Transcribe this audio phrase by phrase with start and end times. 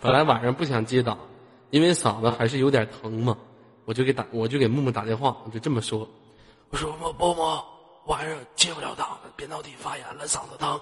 [0.00, 1.18] 本来晚上不想接档，
[1.70, 3.36] 因为嗓子还是有点疼嘛，
[3.84, 6.08] 我就给打，我就给木木打电话，我就这么说，
[6.70, 7.64] 我说某某某，
[8.06, 10.80] 晚上接不了档了，扁桃体发炎了，嗓子疼。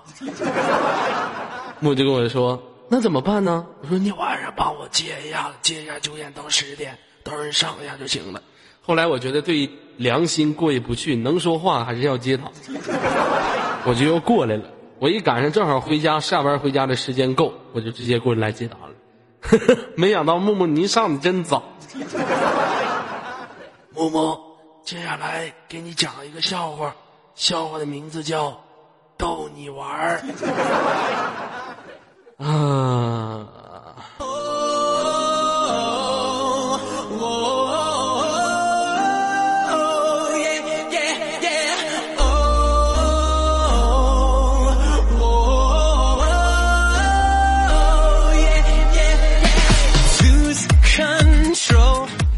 [1.81, 3.67] 木就跟我说，那怎么办呢？
[3.81, 8.43] 我说你晚上帮我接一下，接一下九点到十点，到时候上一下就行了。
[8.83, 12.53] 后来我觉得对良心过意不去，能说话还是要接档，
[13.87, 14.65] 我就又过来了。
[14.99, 18.79] 我一赶上正好回家下班回家的时间够，我就直接过来接档。
[19.97, 21.63] 没想到木木你上的真早。
[23.95, 24.39] 木木，
[24.85, 26.95] 接下来给你讲一个笑话，
[27.35, 28.59] 笑话的名字叫
[29.17, 30.21] 逗你玩儿。
[32.45, 33.49] 啊。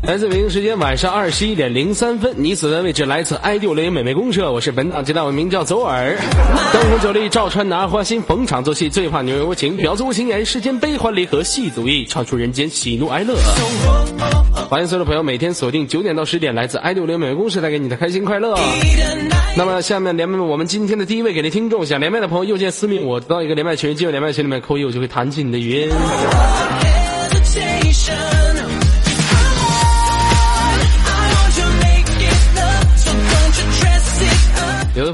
[0.09, 6.17] 来自北京时间晚上二十一点零三分，你所在位置来自 i 六零美美公社，我是本档接待，我名叫左耳。
[6.73, 13.37] 灯红酒绿，照穿拿花心，逢场作戏，最怕女人无情，婊子无情言，世间悲欢离合戏足意，唱出人间喜怒哀乐。
[14.71, 18.59] 欢迎所有的朋友每天锁定九点到十点，来自 i 六零美美公社带给你的开心快乐。
[19.59, 25.91] 那么下面连麦我们今天的第一位给力听众，想连麦的朋友右键私密我，到一个连麦群，进入连麦群里面扣一，我就会弹起你的语音。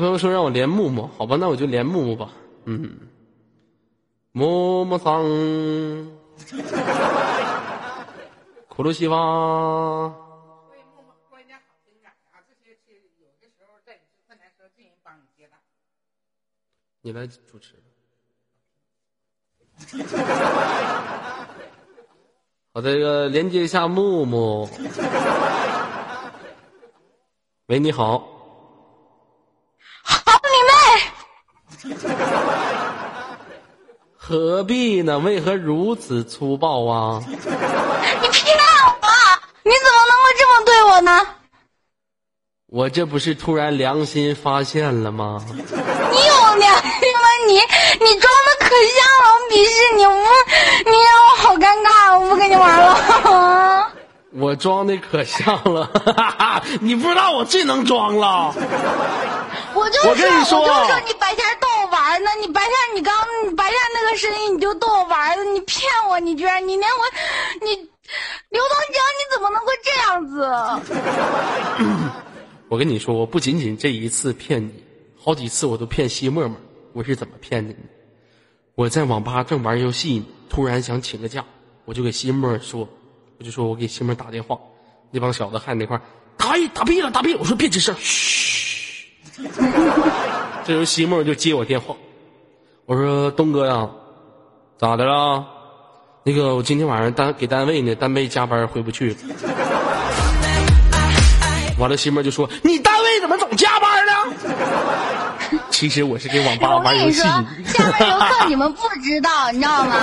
[0.05, 2.31] 朋友说让我连木木，好吧，那我就连木木吧。
[2.67, 2.95] 嗯，
[4.33, 5.25] 木木桑，
[8.69, 10.15] 苦鲁西方。
[17.01, 17.75] 你来主持。
[22.75, 24.69] 好的，这个连接一下木木。
[27.69, 28.34] 喂，你好。
[34.27, 35.19] 何必呢？
[35.19, 37.21] 为何如此粗暴啊？
[37.29, 39.09] 你骗我！
[39.63, 41.27] 你怎么能够这么对我呢？
[42.69, 45.45] 我这不是突然良心发现了吗？
[45.51, 45.67] 你有
[46.57, 47.29] 良心吗？
[47.47, 50.07] 你你装的可像了，我鄙视你！
[50.07, 50.13] 我
[50.87, 53.93] 你让我好尴尬，我不跟你玩了。
[54.37, 55.89] 我装的可像了，
[56.81, 58.55] 你不知道我最能装了。
[59.75, 60.01] 我就
[60.45, 61.47] 说，我就说你白天
[62.05, 63.15] 玩呢，你白天你刚
[63.57, 66.99] 白天那个声音你就逗我玩的，你骗我，你居然你连我，
[67.65, 67.75] 你
[68.51, 70.47] 刘东江你怎么能够这样子？
[72.69, 74.85] 我跟你说，我不仅仅这一次骗你，
[75.19, 76.55] 好几次我都骗西沫沫。
[76.93, 77.79] 我是怎么骗的呢？
[78.75, 81.43] 我在网吧正玩游戏，突然想请个假，
[81.87, 82.87] 我就给西沫说。
[83.39, 84.57] 我就说我给西门打电话，
[85.11, 86.01] 那帮小子还那块
[86.37, 89.09] 打打屁了打屁，我说别吱声，嘘。
[90.67, 91.95] 这时候西莫就接我电话，
[92.87, 93.89] 我说东哥呀，
[94.79, 95.45] 咋的了？
[96.23, 99.15] 那个我今天晚上单给单位呢，单位加班回不去。
[101.79, 104.13] 完了，西莫就说你单位怎么总加班呢？
[105.71, 107.21] 其实我是给网吧玩游戏。
[107.21, 107.43] 下
[107.99, 109.95] 面游 客你们不知道，你知道吗？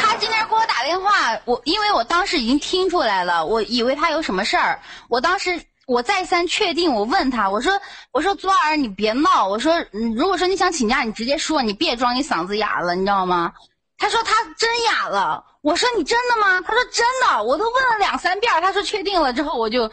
[0.00, 4.80] 他今天给我打电话，我因为我当时已经听出来了，我以为他有什么事儿。
[5.08, 7.72] 我当时我再三确定，我问他，我说
[8.12, 9.74] 我说左耳你别闹，我说
[10.14, 13.52] 如果说你想请假，你直接说，你别装你嗓子哑了，你知道吗？
[13.98, 15.44] 他说他真哑了。
[15.62, 16.60] 我说你真的吗？
[16.60, 17.42] 他说真的。
[17.42, 19.90] 我都问了两三遍，他说确定了之后，我就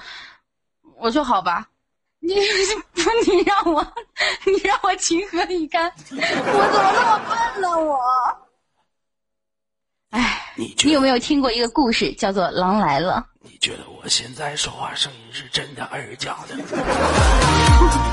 [0.98, 1.68] 我说好吧。
[2.20, 3.84] 你不，你让我，
[4.46, 5.92] 你让我情何以堪？
[6.12, 7.76] 我怎么那么笨呢？
[7.80, 7.98] 我，
[10.12, 13.24] 哎，你你有没有听过一个故事，叫做《狼来了》？
[13.50, 16.56] 你觉得我现在说话声音是真的还是假的？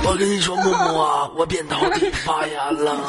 [0.06, 2.94] 我跟你说，木木啊，我扁桃体发炎了。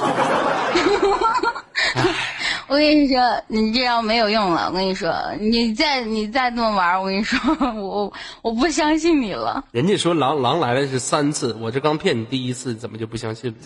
[2.68, 4.68] 我跟你说，你这样没有用了。
[4.68, 7.38] 我跟你说，你再你再这么玩，我跟你说，
[7.76, 8.12] 我
[8.42, 9.66] 我不相信你了。
[9.72, 13.58] 人家说狼狼来了是三次，我这刚骗你第一次，怎么就不相信了？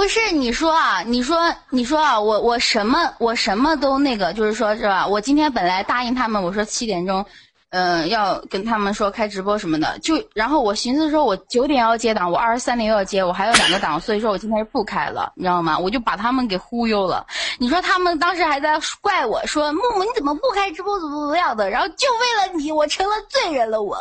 [0.00, 5.06] 不是你说啊，你说你说啊，我我什么我什么都那个，就是说是吧？
[5.06, 7.22] 我今天本来答应他们，我说七点钟。
[7.68, 15.78] 嗯，要跟他们说开直播什么的，就然后我寻思说，我九点要接档，我二十三点又要接，我还有两个档，所以说我今天是不开了，你知道吗？
[15.78, 17.26] 我就把他们给忽悠了。
[17.58, 21.68] 你说他们当时还在怪我说，木木你怎么不开直播，怎么怎么样的？
[21.68, 23.82] 然后就为了你，我成了罪人了。
[23.82, 23.98] 我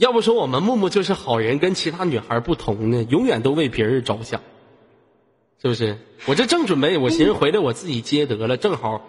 [0.00, 4.40] 要不说我们木木就是好人，跟其他女孩不同呢，永远都为别人着想。
[5.60, 5.98] 是不是？
[6.24, 9.02] 我这正准备，我寻思回来我自己接得了，正好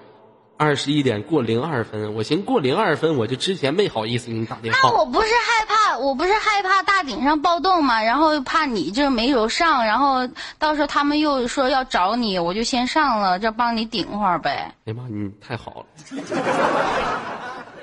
[0.58, 4.80] 二十一点过零二分，我寻思过零二分，我就之前没好意思给你打电话。
[4.84, 10.28] 那我不是害怕，我不是害怕大顶上暴动嘛，然后怕你这没有上，然后
[10.60, 14.76] 到时候他们又说要找你，我就先上了，这帮你顶会儿呗。
[14.84, 15.86] 哎呀妈，你太好了！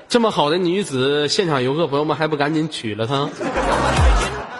[0.09, 3.29] 这么好的女子，现场游客朋友们还不赶紧娶了她？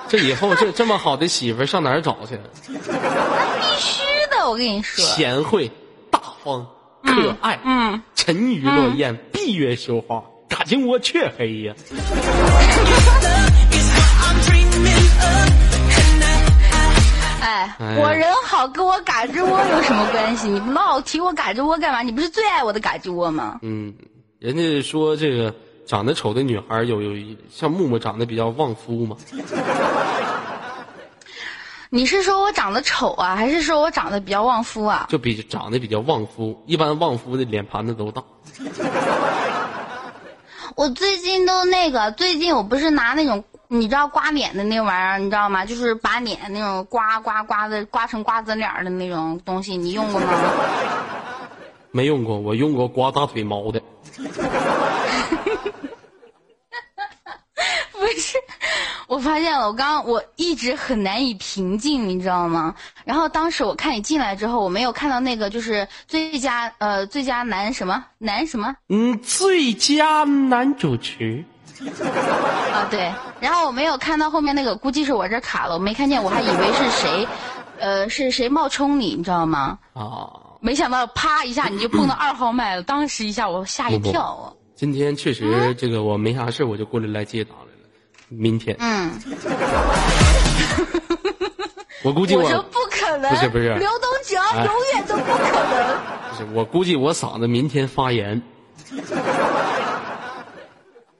[0.07, 2.40] 这以后这这么好的媳妇上哪儿找去？
[2.68, 5.04] 那必须的，我跟你说。
[5.04, 5.72] 贤惠、
[6.12, 6.68] 大方、
[7.04, 11.74] 可爱，嗯，沉鱼落雁，闭月羞花，嘎金窝雀黑呀。
[17.42, 20.48] 哎哎，我人好跟我嘎吱窝有什么关系？
[20.48, 22.04] 你老提我嘎吱窝干嘛？
[22.04, 23.57] 你不是最爱我的嘎吱窝吗？
[23.63, 23.92] 嗯，
[24.40, 25.54] 人家说这个
[25.86, 29.18] 长得丑的女孩有有一像木木长得比较旺夫嘛。
[31.92, 35.08] 你是说我长得丑啊，还是说我长得比较旺夫啊？
[35.10, 38.24] 就比长得比较旺夫，一般旺夫的脸盘子都大。
[40.78, 45.66] 我最近都那个，最近我不是拿那种你知道刮脸的那玩意儿，你知道吗？
[45.66, 50.28] 就是把脸那种刮刮刮的刮成瓜子脸的那种东西，你用过吗？
[51.92, 53.82] 没用过，我用过刮大腿毛的。
[57.92, 58.38] 不是，
[59.07, 62.74] 我发现了，我刚刚我一直很难以平静，你知道吗？
[63.04, 71.44] 然后当时我看你进来之后，我没有看到那个就是最佳呃最佳男什么男什么嗯，最佳男主持。
[72.74, 77.27] 啊对，然后我没有看到后面那个，估计是我这卡了，我没看见，我还以为是谁，
[77.80, 79.77] 呃是谁冒充你，你知道吗？
[79.94, 80.27] 啊，
[80.62, 84.54] 没想到啪一下你就蹦到二号麦了，当时一下我吓一跳啊！
[84.76, 87.88] 今天确实这个我没啥事，我就过来来接档来了。
[88.30, 89.12] 明天嗯，
[92.04, 95.98] 我估计我我说不可能，不是不是刘东哲哎永远都不可能。
[96.32, 98.42] 不是我估计我嗓子明天发炎，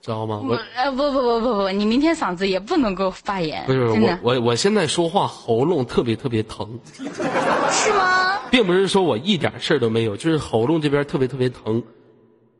[0.02, 0.40] 知道吗？
[0.42, 6.78] 我我呃不不不不不，你明天嗓子也不能够发炎，不是不是我我我现在说话喉咙特别特别疼，
[7.70, 8.19] 是吗？
[8.52, 11.82] 并不是说我一点事儿都没有，就是喉咙这边特别特别疼。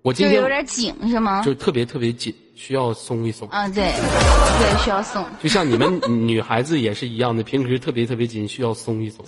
[0.03, 1.43] 我今天就有点紧是吗？
[1.45, 3.47] 就特别特别紧，需要松一松。
[3.49, 5.23] 啊 对，对需要松。
[5.43, 9.25] 就像你们女孩子也是一样的，平时特别特别紧，需要松一松。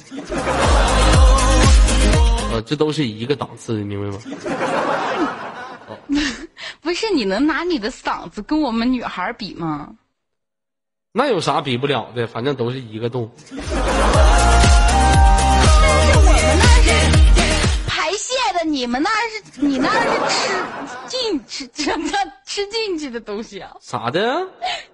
[2.52, 4.18] 呃，这都是一个档次的，明白吗？
[6.80, 9.90] 不是你能拿你的嗓子跟我们女孩比吗？
[11.12, 12.26] 那有啥比不了的？
[12.26, 13.30] 反正都是一个洞。
[18.82, 20.50] 你们那是你那是吃
[21.06, 22.10] 进吃什么
[22.44, 23.70] 吃进去的东西啊？
[23.78, 24.48] 咋的？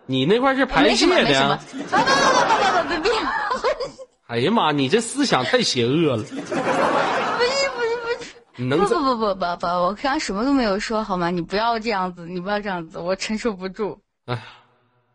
[0.05, 1.25] 你那块是排泄的呀？
[1.25, 1.55] 没什么。
[1.55, 6.23] 啊不不不不不不不，哎呀妈，你这思想太邪恶了！
[6.23, 8.31] 不是不是不是。
[8.57, 11.31] 你能不不不不不不，我刚刚什么都没有说，好吗？
[11.31, 13.99] 你不要这样子，你不要这样子，我承受不住。
[14.27, 14.43] 哎呀，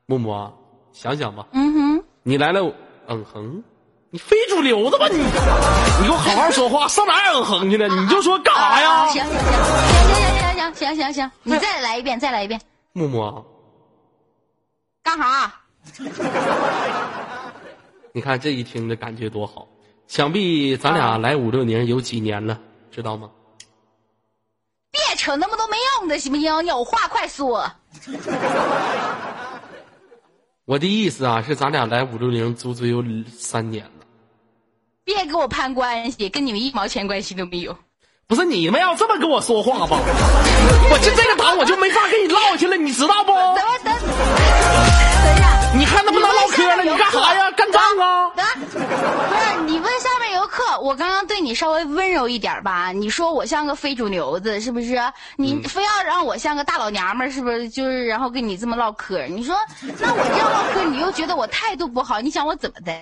[0.08, 0.52] 木木啊，
[0.94, 2.74] 想想吧，嗯哼，你来了，
[3.06, 3.64] 嗯哼，
[4.14, 5.18] 你非主流的吧你？
[5.18, 5.24] 你
[6.04, 7.88] 给我好好说话，上哪儿嗯哼去了？
[7.88, 9.08] 你就说干啥呀啊？
[9.08, 9.74] 行行行行
[10.14, 12.62] 行行行行行行，你再来一遍，再来一遍，
[12.92, 13.42] 木木啊，
[15.02, 15.52] 干啥？
[18.12, 19.68] 你看这一听这感觉多好，
[20.06, 22.60] 想必咱俩来五六年有几年了，
[22.92, 23.32] 知道吗？
[24.92, 26.66] 别扯那么多没用的，行不行？
[26.68, 27.68] 有话快说。
[30.66, 33.04] 我的意思啊，是咱俩来五六零足足有
[33.36, 34.03] 三年了。
[35.04, 37.76] 别给我攀关系，跟你们一毛钱关系都没有。
[38.26, 40.00] 不是你们要这么跟我说话吧？
[40.00, 43.32] 我就这个档我就没法跟你唠去了，你知道不？
[43.34, 46.84] 等会等，等一下，你看能不能唠嗑了？
[46.84, 47.52] 你干啥呀？
[47.52, 48.32] 干仗啊？
[48.36, 52.94] 等，不是你问下面游客，我刚刚对你稍微温柔一点吧？
[52.94, 54.98] 你说我像个非主流子，是不是？
[55.36, 57.70] 你非要让我像个大老娘们儿，是不是？
[57.70, 59.54] 就是然后跟你这么唠嗑，你说
[60.00, 62.94] 那我这样唠嗑，你又觉得我态度不好，你想我怎么的？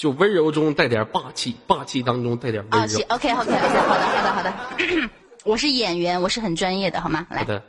[0.00, 3.04] 就温柔中带点霸气，霸气当中带点温啊，柔行。
[3.10, 5.10] ，OK OK OK，好的好的好的，
[5.44, 7.26] 我是演员，我是很专业的，好吗？
[7.28, 7.62] 来，好的，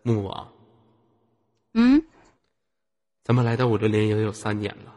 [0.00, 0.48] 木木啊，
[1.74, 2.02] 嗯，
[3.24, 4.94] 咱们来到五六零也有三年了。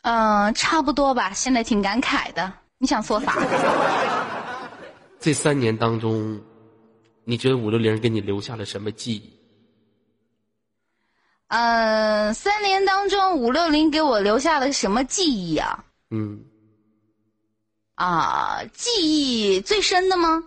[0.00, 1.34] 嗯、差不多吧。
[1.34, 3.36] 现在挺感慨的，你想说啥？
[5.20, 6.40] 这三年当中，
[7.24, 9.35] 你觉得五六零给你留下了什么记忆？
[11.48, 15.84] 呃，三年当中，五六零给我留下了什么记忆啊？
[16.10, 16.44] 嗯，
[17.94, 20.42] 啊，记忆最深的吗？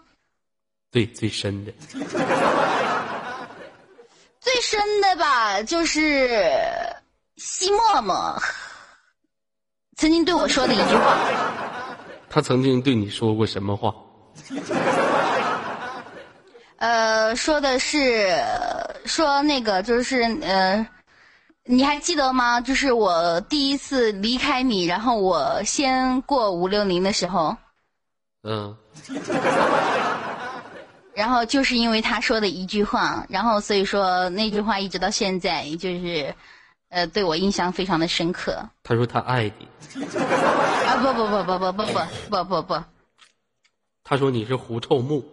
[0.91, 1.71] 对，最深的。
[4.41, 6.29] 最深的吧，就是
[7.37, 8.41] 西沫沫
[9.95, 11.17] 曾经对我说的一句话。
[12.29, 13.93] 他曾经对你说过什么话？
[16.77, 18.41] 呃，说的是
[19.09, 20.87] 说那个就是呃，
[21.65, 22.61] 你还记得吗？
[22.61, 27.57] 就是我第一次离开你，然后我先过五六零的时候，
[28.43, 28.77] 嗯，
[31.15, 36.33] 然后就是因为他说的一句话，然后所以说那句话一直到现在就是，
[36.89, 38.63] 呃，对我印象非常的深刻。
[38.83, 39.67] 他说他爱你，
[40.85, 41.83] 啊不不不不不不
[42.29, 42.61] 不不不。
[42.61, 42.83] 不，
[44.03, 45.25] 他说你是狐臭木，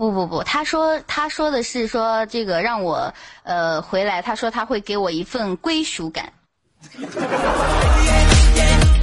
[0.00, 6.32] 不不不，他说他说的是说这个让我呃回来，他说他会给我一份归属感。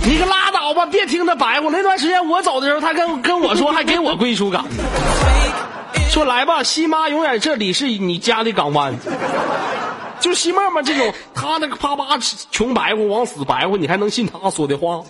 [0.04, 1.70] 你可拉倒吧，别听他白话。
[1.72, 4.66] 那段时间我走的时候，他跟跟我说，还给我归属感，
[6.10, 8.96] 说来吧，西妈永远这里是你家的港湾。
[10.20, 12.18] 就西妹妹这种，他那个啪啪
[12.50, 15.04] 穷白话往死白话，你还能信他说的话？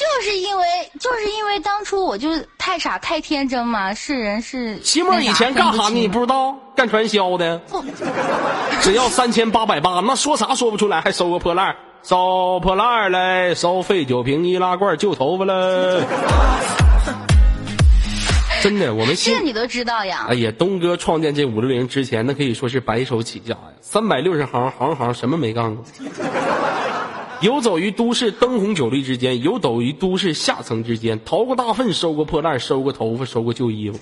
[0.00, 0.64] 那就是因为
[1.00, 5.90] 就是因为当初我就太傻太天真嘛，是人是西沫以前干啥呢？
[5.90, 6.56] 你不知道？
[6.76, 7.60] 干传销的，
[8.80, 16.04] 只要三千八百八，那说啥说不出来，还收个破烂儿，收破烂儿嘞，收废酒瓶、易拉罐、旧头发嘞。
[18.62, 20.34] 真的，我们西这你都知道呀哎？
[20.34, 25.84] 呀，东哥创建这五六零之前，那可以说是白手起家呀，三百六十行，行行什么没干过。
[27.40, 33.98] 游走于都市灯红酒绿之间，游走于都市下层之间，淘过大粪，收过破烂，收过头发，收过旧衣服。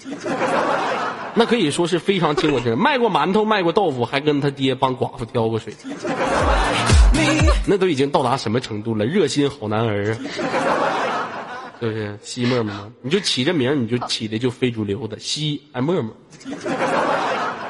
[1.39, 5.75] 那可以说是非常听我这卖过馒头，卖过豆腐，还跟他爹帮寡妇挑过水。
[7.67, 9.05] 那都已经到达什么程度了？
[9.05, 10.19] 热心好男儿啊！
[11.79, 12.73] 是不是西沫沫？
[13.03, 16.17] 你就起这名，你就起的就非主流的西哎沫沫，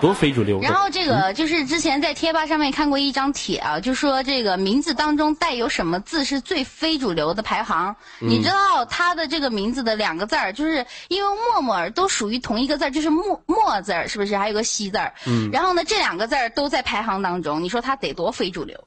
[0.01, 0.61] 多非主流。
[0.61, 7.97] 然后这个就是之前在贴吧上面看过一张帖啊，就说这个名字当中带有什么字是最非主流的排行。
[8.21, 14.37] 你知道他的这个名字的两个字儿，就是因为默默儿都属于同一个字儿，就是默默字儿，是不是？
[14.37, 15.15] 还有个西字儿。
[15.27, 15.51] 嗯。
[15.53, 18.79] 然后呢，这两个字儿都在排行当中，你说他得多非主流？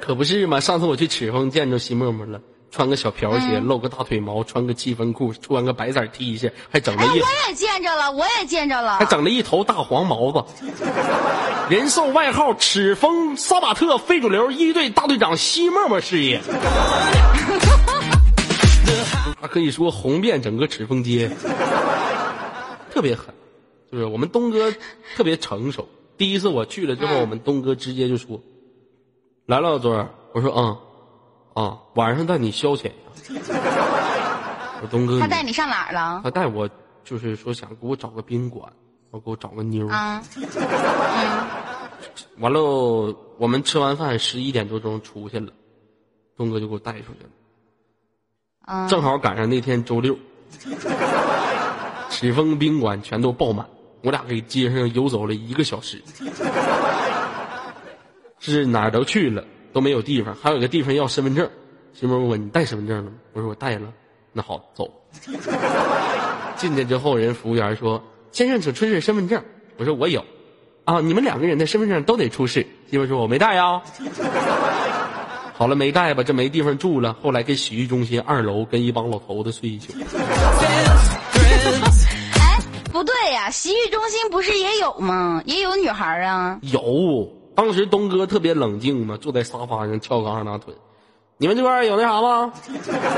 [0.00, 0.60] 可不是嘛！
[0.60, 9.04] 上次我去赤峰见着西默默了，穿个小瓢鞋，露个大腿毛，穿个七分裤，穿个白色 T 恤，还整了哎，一我也见着了，我也见着了还。
[9.06, 10.44] 整了一头大黄毛子，
[11.70, 16.40] 人送外号“赤峰杀马特”非主流一队大队长西沫沫事业。
[19.40, 21.30] 他可以说红遍整个赤峰街，
[22.92, 23.34] 特别狠。
[23.90, 24.70] 就是我们东哥
[25.16, 25.88] 特别成熟。
[26.18, 28.38] 第一次我去了之后，我们东哥直接就说
[29.46, 30.76] ：“来了，老尊儿。”我说：“嗯，
[31.58, 33.54] 啊，晚上带你消遣一下。”
[34.80, 36.20] 我东哥，他带你上哪儿了？
[36.22, 36.70] 他带我
[37.02, 38.72] 就是说想给我找个宾馆，
[39.10, 39.92] 我给我找个妞儿。
[39.92, 40.22] 啊，
[42.38, 42.60] 完了，
[43.38, 45.52] 我们吃完饭十一点多钟出去了，
[46.36, 47.30] 东哥就给我带出去了。
[48.68, 50.16] 嗯，正好赶上那天周六，
[52.08, 53.68] 赤峰宾馆全都爆满，
[54.04, 56.00] 我俩给街上游走了一个小时，
[58.38, 61.48] 是哪儿都去了，都没有地方，还有个地方要身份证。
[61.94, 63.12] 媳妇问我你带身份证了吗？
[63.32, 63.88] 我说我带了。
[64.32, 64.88] 那好，走。
[66.56, 69.42] 进去之后，人服务员说：“先生，请出示身份证。”
[69.78, 70.24] 我说我有。
[70.84, 72.66] 啊，你们两个人的身份证都得出示。
[72.90, 73.80] 媳妇说：“我没带呀。”
[75.54, 77.12] 好了，没带吧，这没地方住了。
[77.20, 79.92] 后来跟洗浴中心二楼跟一帮老头子睡一宿。
[82.38, 82.58] 哎，
[82.92, 85.42] 不对呀，洗浴中心不是也有吗？
[85.46, 86.58] 也有女孩啊。
[86.62, 90.72] 有，当时东哥特别冷静嘛，坐在沙发上翘个二郎腿。
[91.38, 92.52] 你们这边有那啥吗？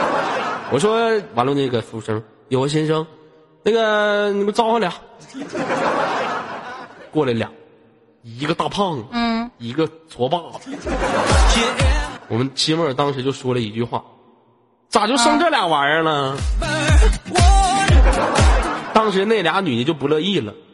[0.72, 0.94] 我说
[1.34, 3.06] 完了，那个服务生有个，先生，
[3.62, 4.90] 那个你们招呼俩。
[7.12, 7.50] 过来俩，
[8.22, 10.70] 一个大胖子，嗯，一个矬把子。
[12.28, 14.02] 我们齐默尔当时就说了一句话
[14.88, 16.34] ：“咋就剩这俩玩意儿了？”
[18.94, 20.69] 当时那俩女的就不乐意了：“你到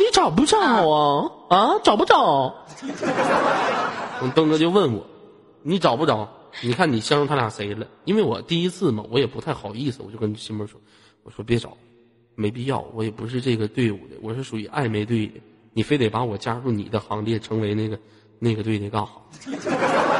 [0.00, 1.30] 底找不找啊？
[1.48, 2.16] 啊，找不找？”
[4.20, 5.06] 我们东哥就问我
[5.62, 6.28] ：“你找不找？
[6.62, 10.80] 你看你相中他俩谁了？”因为我第一次嘛，我也不太好意思，我就跟西默说
[11.22, 11.76] ：“我说别找，
[12.34, 15.34] 没必要，我也不是这个队伍的，我是属于暧昧队的，
[15.72, 17.98] 你非得把我加入你的行列，成为那个
[18.40, 19.08] 那个队的干啥？”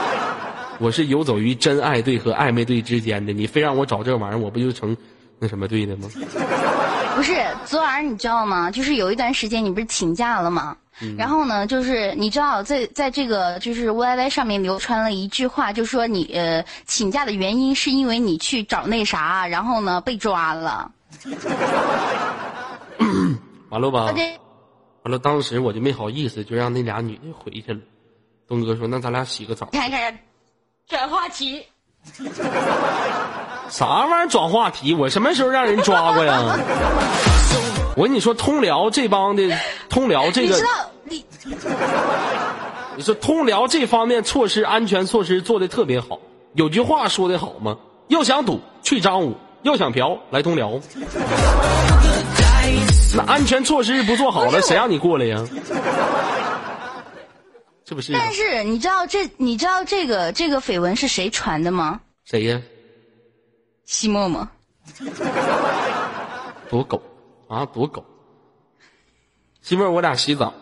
[0.80, 4.96] 我是游走于真爱队和暧昧队之间的，你非让我找这玩意儿，我不就成
[5.38, 6.08] 那什么队的吗？
[7.14, 8.70] 不是，昨晚你知道吗？
[8.70, 10.76] 就是有一段时间你不是请假了吗？
[11.02, 20.90] 嗯然后呢，就是你知道在在这个就是 YY 上面流传了一句话，就说你呃请假的原因是因为你去找那啥，然后呢被抓了。
[23.70, 24.12] 完了吧
[25.02, 27.80] 完了，当时我就没好意思，就让那俩女的回去了。
[28.46, 30.18] 东哥说：“那咱俩洗个澡。”看看，
[30.86, 31.64] 转话题。
[33.70, 34.94] 啥玩意儿转话题？
[34.94, 36.40] 我什么时候让人抓过呀？
[37.96, 39.50] 我跟你说，通辽这帮的
[39.88, 40.68] 通辽这个，你知道
[41.04, 41.24] 你
[42.96, 46.18] 你说通辽这方面措施安全措施做的特别好。
[46.54, 47.76] 有句话说的好吗？
[48.08, 50.72] 要想赌去张武，要想嫖来通辽。
[53.16, 55.44] 那安全措施不做好了，谁让你过来呀？
[57.90, 58.12] 是不是？
[58.12, 62.00] 但是你知道这你知道这个这个绯闻是谁传的吗？
[62.24, 62.62] 谁呀？
[63.84, 64.46] 西沫沫。
[66.70, 67.02] 多狗
[67.48, 67.66] 啊！
[67.66, 68.04] 多狗！
[69.60, 70.54] 媳妇儿，我俩洗澡，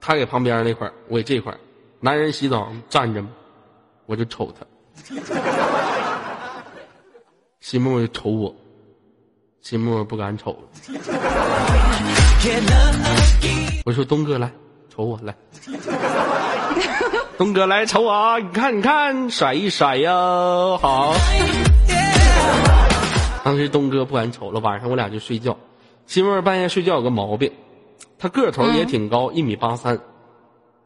[0.00, 1.60] 他给旁边那块儿，我给这块儿。
[2.00, 3.28] 男人洗澡站着嘛，
[4.06, 4.66] 我就瞅他。
[7.60, 8.56] 西沫沫瞅我，
[9.60, 10.60] 西沫沫不敢瞅了。
[13.84, 14.50] 我说东哥来
[14.98, 15.32] 瞅我来，
[17.38, 21.14] 东哥来瞅我啊，你看你看，甩一甩呀，好。
[23.44, 25.56] 当时东哥不敢瞅了，晚上我俩就睡觉。
[26.06, 27.52] 西沫半夜睡觉有个毛病，
[28.18, 30.00] 他个头也挺高，一米八三，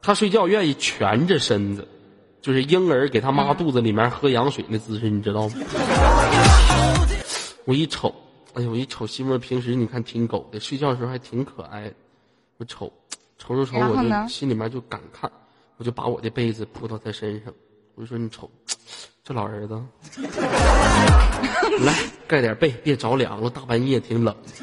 [0.02, 1.88] 他睡觉愿意蜷着身子。
[2.42, 5.54] 就是婴儿给他妈肚子里面喝羊水那姿势，你知道吗？
[7.64, 8.14] 我一瞅，
[8.52, 11.90] 哎呦，我一瞅，西沫平时你看挺狗的，睡觉的时候还挺可爱。
[12.58, 12.92] 我瞅，
[13.42, 15.28] 瞅瞅瞅，我就心里面就感慨，
[15.76, 17.52] 我就把我的被子铺到他身上，
[17.96, 18.48] 我就说：“你瞅，
[19.24, 19.82] 这老儿子，
[21.84, 21.92] 来
[22.28, 24.32] 盖点被，别着凉了，大半夜挺冷，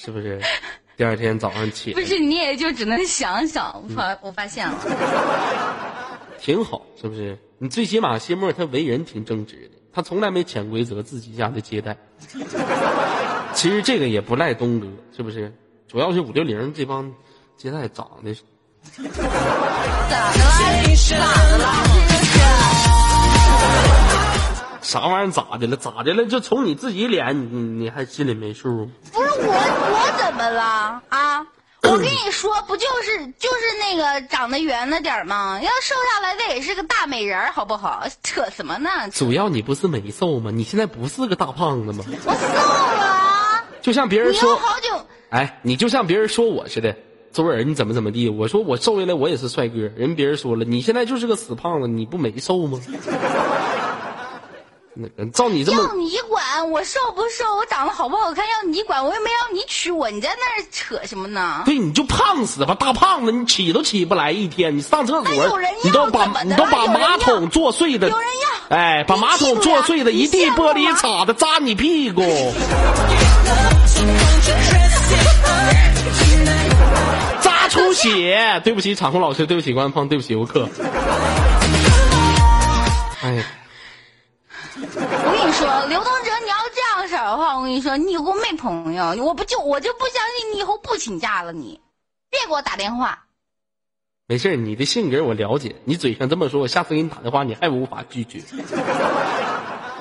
[0.00, 0.40] 是不是？”
[0.96, 4.78] 第二天早上起，不是你也就只能想想，我发我发现了，
[6.40, 7.38] 挺好，是不是？
[7.58, 11.94] 你最起码谢沫他为人挺正直的，他从来没潜规则自己家的接待。
[13.52, 15.52] 其实这个也不赖东哥，是不是？
[15.88, 17.14] 主要是五六零这帮
[17.56, 19.16] 接待长得咋的了？
[20.10, 20.32] 咋
[21.48, 21.64] 的了？
[24.82, 25.76] 啥玩意儿咋的了？
[25.78, 26.26] 咋的了？
[26.26, 28.90] 就瞅你自己脸，你你还心里没数？
[29.12, 31.46] 不是我，我怎么了啊？
[31.84, 35.58] 我跟你说，不就是就是那个长得圆了点吗？
[35.62, 38.06] 要瘦下来，那也是个大美人好不好？
[38.22, 38.90] 扯什么呢？
[39.10, 40.50] 主要你不是没瘦吗？
[40.50, 42.04] 你现在不是个大胖子吗？
[42.26, 43.64] 我瘦了。
[43.80, 45.06] 就像别人说，好久。
[45.30, 46.96] 哎，你就像别人说我似的，
[47.32, 48.28] 周人你怎么怎么地？
[48.28, 49.78] 我说我瘦下来，我也是帅哥。
[49.96, 52.80] 人别人说了，你现在就是个死胖子，你不没瘦吗？
[55.32, 58.44] 照你这么，要你管我瘦不瘦，我长得好不好看？
[58.48, 61.62] 要你管，我又没让你娶我，你在那儿扯什么呢？
[61.64, 68.26] 对，你就胖死吧，大胖子，你起都起不来一天，你上厕所，你都把你都把马桶坐碎的，有人
[68.70, 72.22] 要，哎，把马桶坐碎的一地玻璃碴子扎你屁股，
[77.40, 78.60] 扎出血。
[78.64, 80.68] 对不起，场控老师，对不起官方，对不起游客。
[83.22, 83.44] 哎。
[84.80, 91.52] 我跟你说，刘东哲，你要这样式儿的话，我跟你说，你以后没朋友，我不就我就不相信你以后不请假了。
[91.52, 91.80] 你
[92.30, 93.24] 别给我打电话。
[94.26, 98.40] 没事你的性格我了解，你嘴上这么说，我下次给你打电话，你还无法拒绝。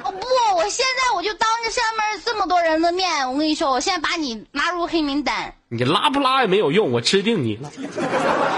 [0.03, 5.53] 哦不，我现在我就当着下面这么多人的面，我跟你说，我现在把你拉入黑名单。
[5.67, 7.69] 你拉不拉也没有用，我吃定你了。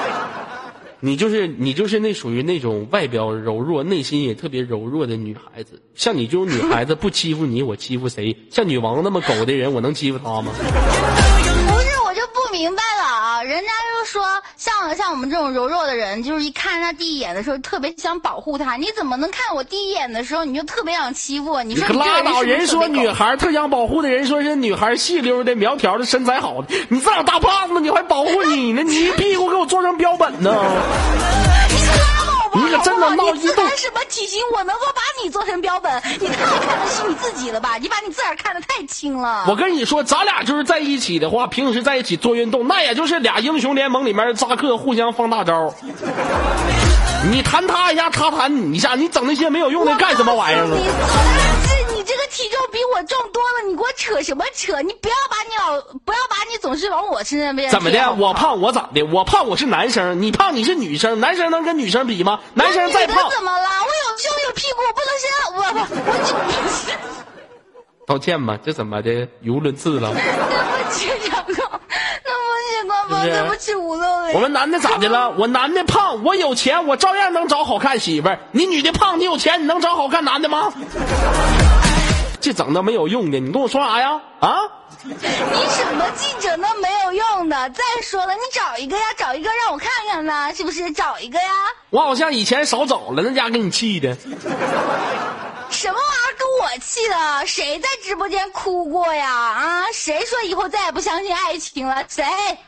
[1.01, 5.81] 你就是你就是那属于那种外表柔弱、内心也特别柔弱的女孩子。
[5.95, 8.37] 像你这种女孩子，不欺负你，我欺负谁？
[8.51, 10.51] 像女王那么狗的人，我能欺负她吗？
[10.53, 10.61] 不
[11.81, 12.98] 是，我就不明白了啊！
[13.49, 14.23] 人家就说，
[14.57, 18.75] 像像我们这种柔弱的人，就是一看他第一眼的时候，特别想保护他。
[18.75, 21.63] 你怎么能看我第一眼的时候，你就特别想欺负我？
[21.63, 22.43] 你说可拉倒！
[22.43, 26.67] 人说女孩特想保护的人，说是女孩细溜的、苗条的、身材好的。
[26.89, 28.83] 你这样大胖子，你还保护你呢？
[28.83, 30.53] 你一屁股给我做成标本呢？
[31.69, 31.75] 你
[32.49, 33.65] 可真的闹一动！
[33.65, 34.41] 你什么体型？
[34.53, 35.91] 我能够把你做成标本？
[36.19, 37.77] 你太看得起你自己了吧？
[37.77, 39.45] 你把你自个儿看得太轻了。
[39.47, 45.73] 我跟你说，咱俩就是在一起的话，平时在一起做运动，那也就是俩英雄联盟里面扎克互相放大招。
[47.31, 51.68] 你弹他一下，他弹你一下，你整那些没有用的干什么玩意儿啊？
[52.09, 54.81] 这个体重比我重多了，你给我扯什么扯？
[54.81, 57.69] 你不要把你老不要把你总是往我身上边。
[57.69, 58.13] 怎么的？
[58.13, 59.03] 我胖我咋的？
[59.03, 62.39] 我胖我是男生，你胖你是女生，男生能跟女生比吗？
[62.55, 63.69] 男生再胖怎么了？
[63.69, 65.61] 我有胸有屁股，我不能先我
[66.87, 67.05] 我。
[68.07, 69.11] 道歉吧，这怎么的？
[69.41, 70.09] 语无伦次了。
[70.17, 74.33] 对不起，长哥，对不起，官方，对不起，五六零。
[74.33, 75.29] 我们男的咋的了？
[75.37, 78.39] 我男的胖，我有钱，我照样能找好看媳妇儿。
[78.51, 80.73] 你女的胖，你有钱，你能找好看男的吗？
[82.39, 84.19] 净整那没有用的，你跟我说啥呀？
[84.39, 84.59] 啊？
[85.03, 87.69] 你什么记者那没有用的？
[87.69, 90.91] 再说了，你找一个呀，找一个让我看看呢，是不是？
[90.91, 91.49] 找一个呀。
[91.89, 94.17] 我好像以前少找了，那家给你气的。
[95.79, 97.47] 什么玩意儿给我气的？
[97.47, 99.29] 谁在直播间哭过呀？
[99.29, 102.03] 啊，谁说以后再也不相信爱情了？
[102.09, 102.21] 谁？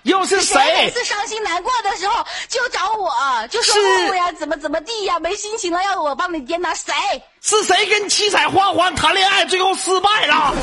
[0.04, 0.56] 又是谁？
[0.64, 0.92] 每谁？
[0.92, 3.12] 次伤心难过的时候就找我，
[3.50, 6.74] 就说是木木呀，怎么怎么地呀，没心情了，要我帮你颠倒。
[6.74, 6.94] 谁？
[7.42, 10.56] 是谁跟七彩花环谈恋爱，最后失败了？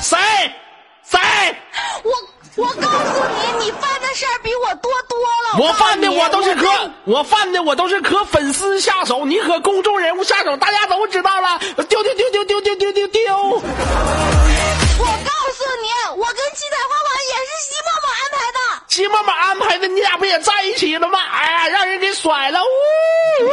[0.00, 0.18] 谁？
[1.04, 1.20] 谁？
[2.04, 2.10] 我
[2.56, 2.76] 我告诉
[3.58, 5.58] 你，你犯的事儿比我多多了。
[5.58, 11.58] 我犯的我都是我可，我犯的我都是可粉丝下手，你可公众人物下手，大家都知道了。
[11.88, 13.36] 丢丢丢丢丢丢丢丢丢。
[13.38, 15.88] 我告诉你，
[16.20, 18.58] 我跟七彩花花也是西默默安排的。
[18.88, 21.18] 西妈妈安排的，你俩不也在一起了吗？
[21.18, 22.66] 哎呀，让人给甩了，呜、
[23.46, 23.48] 呜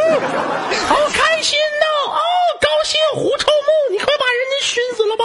[0.89, 1.85] 好开心呐！
[2.12, 2.19] 哦，
[2.59, 5.23] 高兴，狐臭木，你快把人家熏死了吧！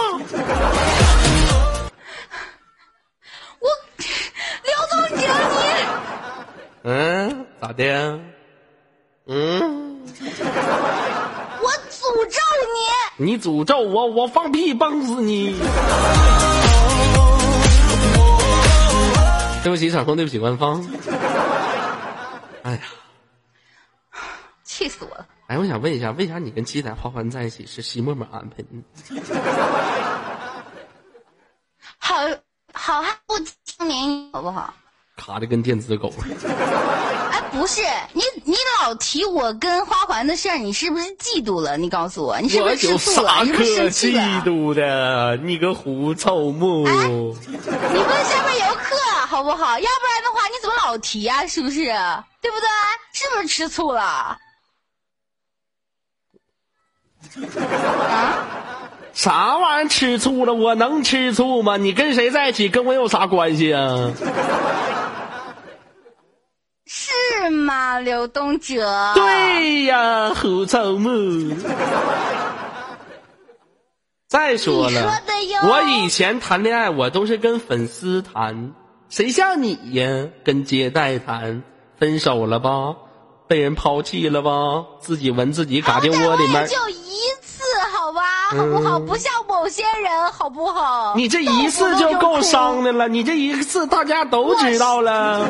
[3.65, 3.69] 我
[4.63, 5.21] 刘宗哲，你
[6.83, 8.19] 嗯，咋的？
[9.27, 10.03] 嗯，
[11.61, 12.39] 我诅咒
[13.17, 13.25] 你！
[13.25, 15.57] 你诅咒我，我放屁崩死你！
[19.63, 20.85] 对不起，场控，对不起，官方。
[22.61, 22.81] 哎呀，
[24.63, 25.25] 气死我了！
[25.47, 28.67] 哎，我想问一下，为啥你跟七彩花环在一起是西默默安排的？
[31.97, 32.15] 好
[32.85, 34.71] 好汉不青年，好不好？
[35.17, 36.53] 卡的跟电子狗似的。
[37.31, 37.81] 哎，不是
[38.13, 41.77] 你，你老提我跟花环的事儿，你是不是嫉妒了？
[41.77, 43.29] 你告诉我，你是不是吃醋了？
[43.29, 44.43] 啥你是不是可生气嫉？
[44.43, 45.35] 妒的？
[45.37, 46.87] 你个狐臭木！
[46.87, 48.95] 你问下面游客
[49.25, 49.79] 好不好？
[49.79, 51.85] 要不然的话，你怎么老提呀、是不是？
[52.39, 52.69] 对不对？
[53.13, 54.01] 是不是吃醋了？
[58.11, 58.84] 啊？
[59.15, 60.53] 啥玩意儿吃醋了？
[60.53, 61.77] 我能吃醋吗？
[61.77, 64.11] 你跟谁在一起，跟我有啥关系啊？
[66.85, 71.55] 是吗，刘东哲？，对呀，胡臭木。
[74.27, 78.73] 再说了说，我以前谈恋爱，我都是跟粉丝谈，
[79.07, 80.27] 谁像你呀？
[80.43, 81.63] 跟接待谈，
[81.97, 82.97] 分手了吧？
[83.47, 84.51] 被人抛弃了吧？
[84.99, 86.67] 自己闻自己嘎进窝里面。
[86.67, 87.44] 就一次，
[88.51, 88.99] 好不好？
[88.99, 91.13] 不像某些人，好不好？
[91.15, 95.47] 你这一次就够伤的了，你这一次大家都知道了。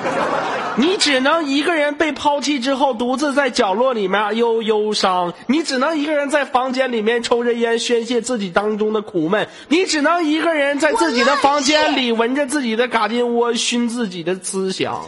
[0.78, 15.02] 你只能一个人被抛弃之后，独自在角落里面忧 忧伤；你只能一个人在房间里面抽着烟宣泄自己当中的苦闷；你只能一个人在自己的房间里闻着自己的嘎金窝熏自己的思想。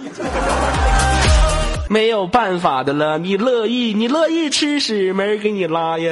[1.90, 6.12] 没有办法的了，你乐意，你乐意吃屎，没人给你拉呀。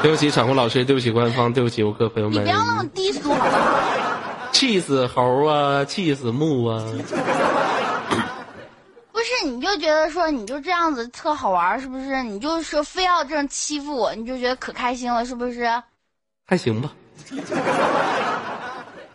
[0.00, 4.50] 对不起，场控老师，对不起官方，对不起游客朋友们你不，要那么低俗，好不好？
[4.52, 6.82] 气死猴啊，气死木啊！
[9.12, 12.22] 不是，你就觉得说你就这样子特好玩，是不是？
[12.22, 15.68] 你就说非要这样欺负我，你就觉得可开心了，是不是？
[16.46, 16.92] 还行吧，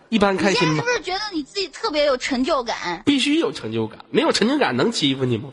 [0.10, 3.02] 一般开心吧你现在是不，是觉得你自己特别有成就感？
[3.06, 5.50] 必须有成就感，没有成就感能欺负你吗？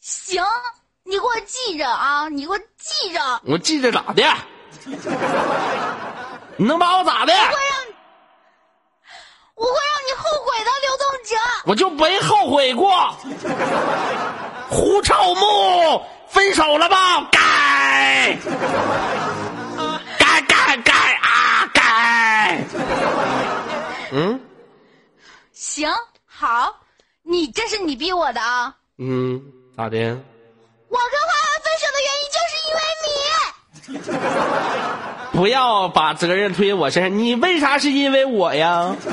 [0.00, 0.42] 行，
[1.10, 4.22] 你给我记着啊，你给我记着，我记着咋的？
[6.56, 7.32] 你能把我咋的？
[7.32, 7.50] 会让，
[9.56, 11.34] 我会让你后悔的，刘东哲。
[11.64, 13.10] 我就没后悔过。
[14.68, 17.28] 胡臭木，分手了吧？
[17.32, 18.38] 该，
[20.16, 22.64] 该该该啊该。
[24.12, 24.40] 嗯
[25.50, 25.92] 行，
[26.24, 26.72] 好，
[27.24, 28.76] 你这是你逼我的啊！
[28.98, 29.42] 嗯，
[29.76, 30.16] 咋的？
[30.90, 34.02] 我跟花花分手的原因就是因为
[35.32, 38.94] 你，不要把责任推我身上，你为啥是因为我呀？
[39.04, 39.10] 就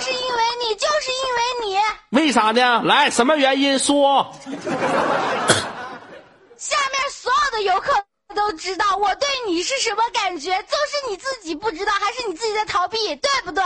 [0.00, 1.76] 是因为你，就是因为你。
[2.10, 2.82] 为啥呢？
[2.84, 4.32] 来，什么原因说？
[6.56, 7.92] 下面所有的游客
[8.34, 13.64] 都知道我对你是什么感觉，就是你自己不知道，还是你自己在逃避，对不对？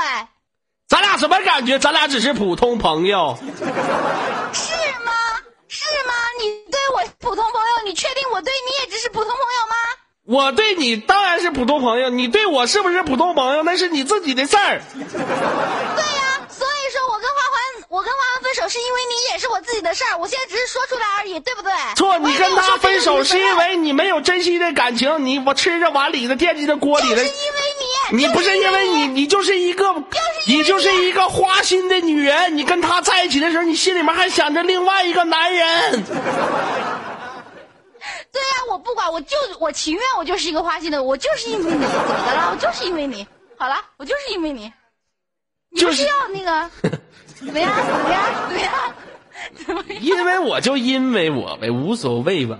[0.88, 1.78] 咱俩什么感觉？
[1.78, 3.36] 咱俩只是普通朋友。
[4.52, 4.72] 是
[5.04, 5.12] 吗？
[5.74, 6.14] 是吗？
[6.38, 9.74] 你对我普通朋友，你确定我对你也只是普通朋友吗？
[10.24, 13.64] 我对你当然是普通朋友，你对我是不是普通朋友？
[13.64, 14.80] 那是你自己的事儿。
[14.94, 17.28] 对呀、所以说我跟
[17.94, 20.18] 我跟王安分手是因为你，也是我自己的事儿。
[20.18, 21.72] 我现在只是说出来而已，对不对？
[21.94, 27.32] 错，你跟他分手是因为你没有珍惜这感情，你我吃着碗里的，惦记着锅里的就是因。
[27.32, 27.84] 为你。
[28.10, 29.94] 你不是因为你，你就是一个，
[30.46, 32.56] 你就是一个花心的女人。
[32.56, 36.02] 你跟他在一起的时候，你心里面还想着另外一个男人。
[38.30, 42.50] 对呀、我不管，我就我情愿我就是一个花心的，我就是因为你，怎么的了？
[42.52, 43.26] 我就是因为你，
[43.56, 44.70] 好了，我就是因为你，
[45.74, 46.70] 就是是要那个
[47.34, 47.74] 怎么样？
[47.86, 48.24] 怎么样？
[48.48, 48.94] 怎么样？
[49.66, 50.02] 怎么样？
[50.02, 52.58] 因为我就因为我呗，无所谓吧。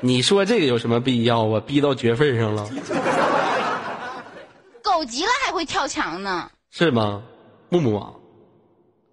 [0.00, 1.60] 你说这个有什么必要啊？
[1.60, 2.68] 逼到绝份上了，
[4.82, 6.50] 狗急了还会跳墙呢。
[6.70, 7.22] 是吗？
[7.70, 8.12] 木木啊，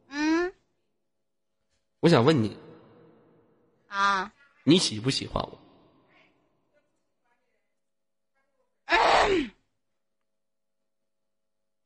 [0.09, 0.51] 嗯
[1.99, 2.57] 我想问你，
[3.87, 4.31] 啊，
[4.63, 5.60] 你喜不喜欢我？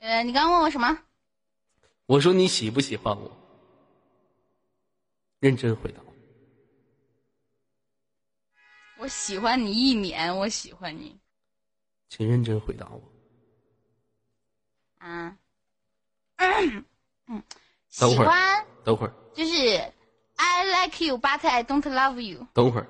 [0.06, 0.96] 呃，你刚问我什么？
[2.06, 3.32] 我说你喜不喜欢我？
[5.40, 6.14] 认真回答我。
[9.00, 11.18] 我喜欢你一年，我喜欢你。
[12.08, 13.02] 请认真回答我。
[15.00, 15.36] 啊，
[16.38, 16.86] 嗯，
[17.90, 18.64] 喜欢。
[18.84, 19.14] 等会儿。
[19.34, 19.56] 就是
[20.36, 22.46] ，I like you, but I don't love you。
[22.54, 22.86] 等会儿。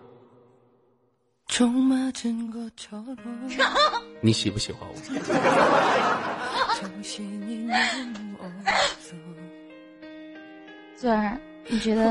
[4.21, 4.95] 你喜不喜欢我？
[10.95, 12.03] 左儿，你觉得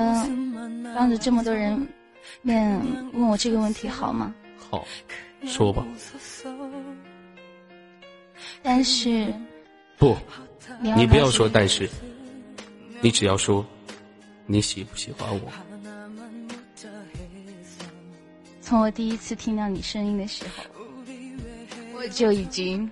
[0.94, 1.88] 当着这么多人
[2.42, 2.80] 面
[3.12, 4.32] 问我这个问题好吗？
[4.70, 4.86] 好，
[5.44, 5.84] 说吧。
[8.62, 9.32] 但是，
[9.96, 10.16] 不，
[10.80, 11.88] 你不要说但是，
[13.00, 13.64] 你只要说
[14.46, 15.50] 你喜不喜欢我。
[18.60, 20.64] 从我第一次听到你声音的时候，
[21.94, 22.90] 我就已经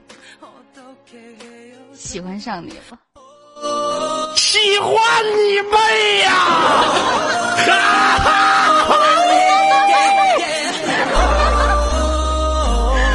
[2.02, 2.98] 喜欢上你了。
[4.34, 4.92] 喜欢
[5.24, 6.32] 你妹呀！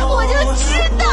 [0.09, 0.63] 我就知
[0.97, 1.03] 道。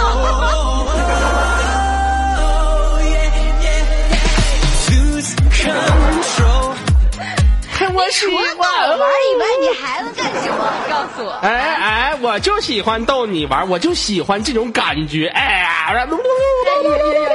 [7.92, 10.58] 我喜欢你你还能干什么
[10.88, 15.26] 告诉我哎哎我就喜欢逗你玩我就喜欢这种感觉。
[15.26, 15.92] 哎呀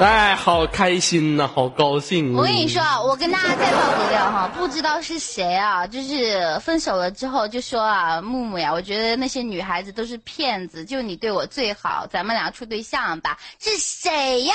[0.00, 2.38] 哎，好开心呐、好高兴、啊。
[2.38, 13.38] 我跟你说，啊，我跟大家再爆个料哈，不知道是谁啊，就是分手了之后就说啊，木木呀，我觉得那些女孩子都是骗子，就你对我最好，咱们俩处对象吧。
[13.58, 14.54] 是谁呀？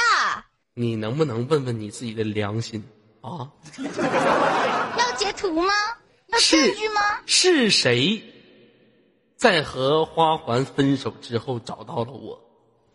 [0.76, 2.84] 你能不能问问你自己的良心
[3.22, 3.48] 啊？
[4.98, 5.74] 要截图吗？
[6.28, 7.02] 要证据吗？
[7.26, 8.24] 是谁
[9.36, 12.40] 在和花环分手之后找到了我，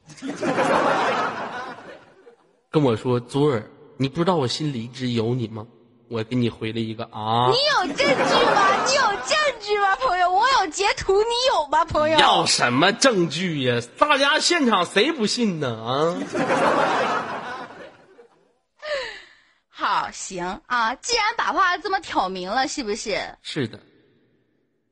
[2.71, 5.67] 跟我说：“祖儿，你不知道我心里一直有你吗？”
[6.11, 8.87] 我给你回了一个啊你，有证据吗？
[8.87, 10.33] 你有证据吗，朋友？
[10.33, 12.19] 我有截图，你有吗，朋友？
[12.19, 13.79] 要什么证据呀？
[13.99, 15.69] 大家现场谁不信呢？
[15.85, 16.17] 啊！
[19.69, 23.37] 好，行啊，既然把话这么挑明了，是不是？
[23.43, 23.79] 是的，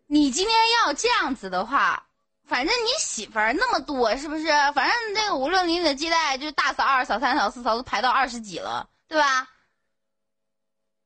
[0.06, 2.05] 你今天要这样子的话，
[2.46, 4.46] 反正你媳妇儿那么多，是不是？
[4.74, 9.48] 反正那个无论你的接待，就是大嫂、二嫂、三嫂、四嫂都排到二十几了，对吧？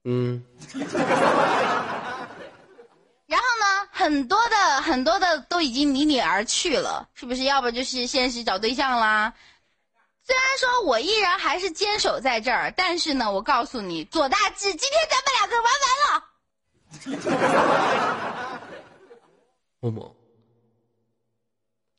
[0.05, 0.44] 嗯，
[3.26, 7.42] 然后呢，很多的很多的都已经离你而去了，是不是？
[7.44, 9.35] 要不就是现实找对象啦。
[10.22, 16.24] 虽然说我依然还是坚守在这儿，但是呢，我告诉你，左大志，今天咱们两个玩完了。
[19.81, 20.14] 默默，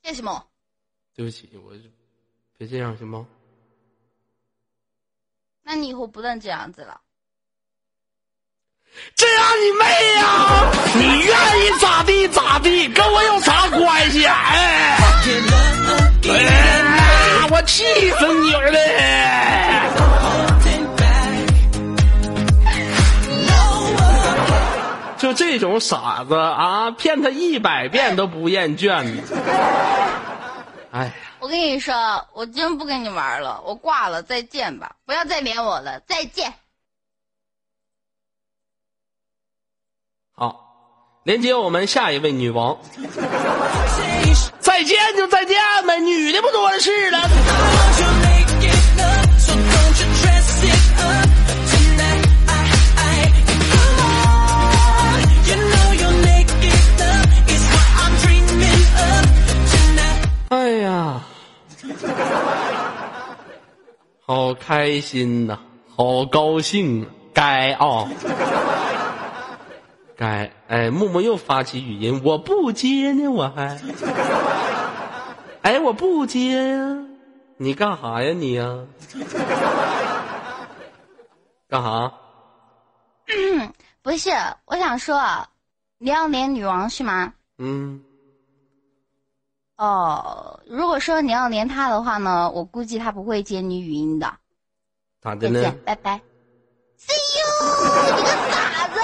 [0.04, 0.46] 这什么？
[1.16, 1.74] 对不起，我
[2.58, 3.28] 别这样行吗？
[5.64, 7.00] 那你以后不能这样子了。
[9.16, 9.86] 这样你妹
[10.16, 10.72] 呀！
[10.96, 14.26] 你愿意咋地咋地，跟我有啥关系？
[14.26, 14.98] 哎，
[16.24, 20.01] 哎，我气死你了！
[25.34, 29.06] 就这种傻子啊，骗他一百遍都不厌倦。
[30.92, 36.54] 哎呀，我跟你说，我真不跟你玩了，我挂了，再见吧，不要再连我了，再见。
[40.36, 42.78] 好，连接我们下一位女王。
[44.60, 47.20] 再见就再见呗，女的不多的是了。
[60.52, 61.22] 哎呀，
[64.20, 67.08] 好开心呐、好高兴啊！
[67.34, 68.10] 该啊，
[70.18, 73.80] 该哎，木木又发起语音，我不接呢，我还
[75.62, 76.98] 哎，我不接呀、
[77.56, 78.80] 你干啥呀你呀、
[81.70, 82.12] 干啥？
[84.02, 84.30] 不是，
[84.66, 85.48] 我想说，
[85.98, 87.32] 你要连女王是吗？
[87.58, 88.04] 嗯，
[89.82, 94.32] 哦，如果说你要连他的话呢，我估计他不会接你语音的。
[95.20, 96.22] 咋的呢再见？，拜拜。
[97.00, 97.48] See you，
[98.16, 99.02] 你个傻子！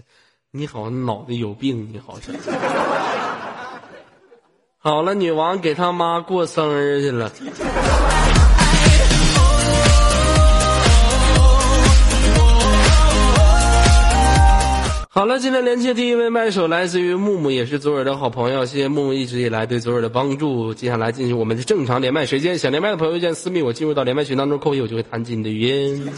[0.52, 2.34] 你好像脑子有病，你好像。
[4.78, 7.30] 好了，女王给他妈过生日去了。
[15.12, 18.64] 好了，今天连接第一位麦手来自于木木，也是左耳的好朋友。
[18.64, 20.72] 谢谢木木一直以来对左耳的帮助。
[20.72, 26.08] 接下来进行我们的正常连麦时间，想连麦的朋友见私密我进入到连麦群当中扣一，我就会弹起你的语音。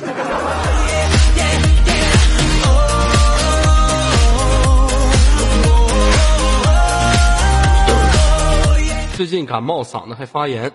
[9.17, 10.71] 最近感冒，嗓子还发炎，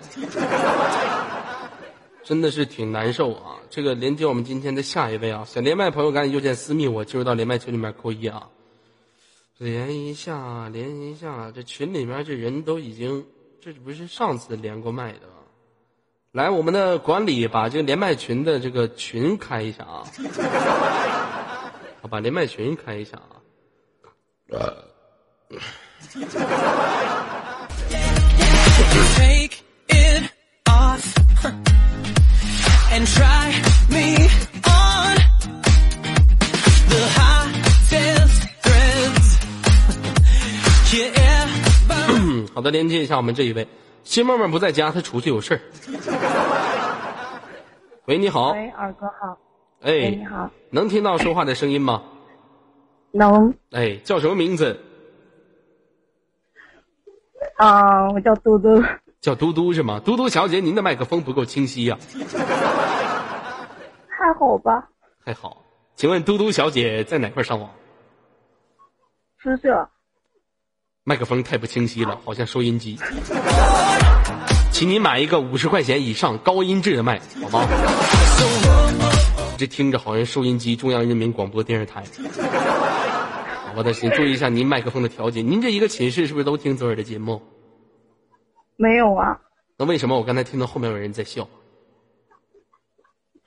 [2.27, 3.55] 真的是挺难受啊。
[3.69, 8.49] 这个连接我们今天的下一位啊，想连麦朋友赶紧右键私密我，进入到连麦群里面扣一啊。
[9.57, 13.25] 连一下，连一下，这群里面这人都已经，
[13.61, 15.35] 这不是上次连过麦的吗？
[16.33, 20.03] 来，我们的管理把这个连麦群的这个群开一下啊，
[22.03, 23.39] 好把连麦群开一下啊。
[26.11, 27.36] Take
[42.53, 43.67] 好的，连接一下我们这一位，
[44.03, 45.61] 新妹妹不在家，她出去有事儿。
[48.05, 49.37] 喂，你好，喂，二哥好。
[49.81, 50.49] 哎，你哎，好。
[50.71, 52.01] 能听到说话的声音吗？
[53.11, 54.79] 能哎，叫什么名字？
[57.57, 58.83] 啊、我叫嘟嘟。
[59.21, 60.01] 叫嘟嘟是吗？
[60.03, 61.95] 嘟嘟小姐，您的麦克风不够清晰呀、
[64.27, 64.89] 还好吧？
[65.23, 65.63] 还好，
[65.95, 67.69] 请问嘟嘟小姐在哪块上网？
[69.41, 69.89] 宿舍。
[71.05, 72.99] 麦克风太不清晰了，好像收音机。
[74.73, 77.65] 请您买一个五十块钱以上高音质的麦，好吗？
[79.57, 82.03] 这听着好像收音机，中央人民广播电视台。
[83.67, 85.41] 好吧，但请注意一下您麦克风的调节。
[85.41, 87.41] 您这一个寝室是不是都听左耳的节目？
[88.75, 89.39] 没有啊，
[89.77, 91.47] 那为什么我刚才听到后面有人在笑？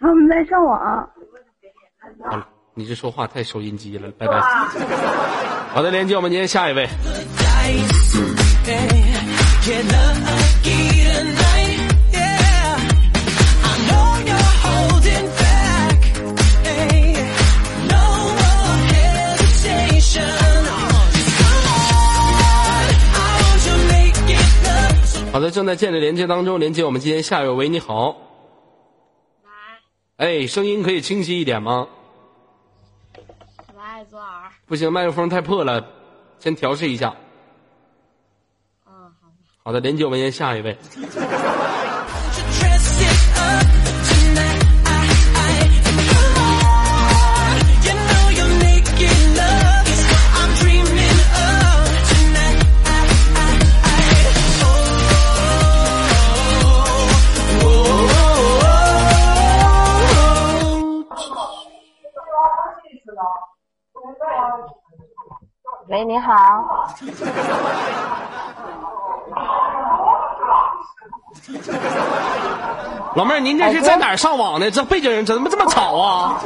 [0.01, 0.79] 他们在上网。
[2.25, 4.41] 好了，你这说话太收音机了，拜拜。
[5.73, 6.89] 好的，连接我们今天下一位。
[25.31, 27.53] 好的，正在建立连接当中，连接我们今天下一位。
[27.53, 28.17] 喂，你好。
[30.21, 31.89] 哎，声音可以清晰一点吗？
[33.75, 34.51] 来，左耳。
[34.67, 35.83] 不行，麦克风太破了，
[36.39, 37.17] 先调试一下。
[38.87, 39.35] 嗯，好的。
[39.63, 40.77] 好的，连接我们先下一位。
[65.91, 66.33] 喂，你好。
[73.17, 74.71] 老妹儿，您这是在哪儿上网呢？
[74.71, 76.41] 这背景怎么这么吵啊？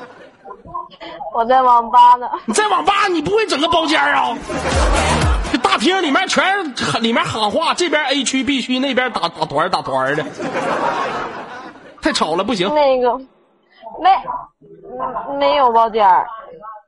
[1.32, 2.28] 我在网吧呢。
[2.44, 4.36] 你在网吧，你不会整个包间啊？
[5.50, 10.22] 这大厅里面全是里面喊话，这边 A 区 B 区，那边打打团打团的，
[12.02, 12.68] 太吵了，不行。
[12.74, 13.16] 那个，
[13.98, 14.10] 没，
[15.30, 16.26] 嗯没有包间儿，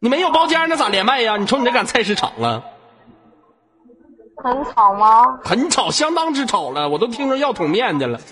[0.03, 1.37] 你没有包间，那咋连麦呀？
[1.37, 2.61] 你瞅你这赶菜市场了，
[4.37, 5.38] 很吵吗？
[5.45, 8.21] 很吵，相当之吵了，我都听着要桶面的了。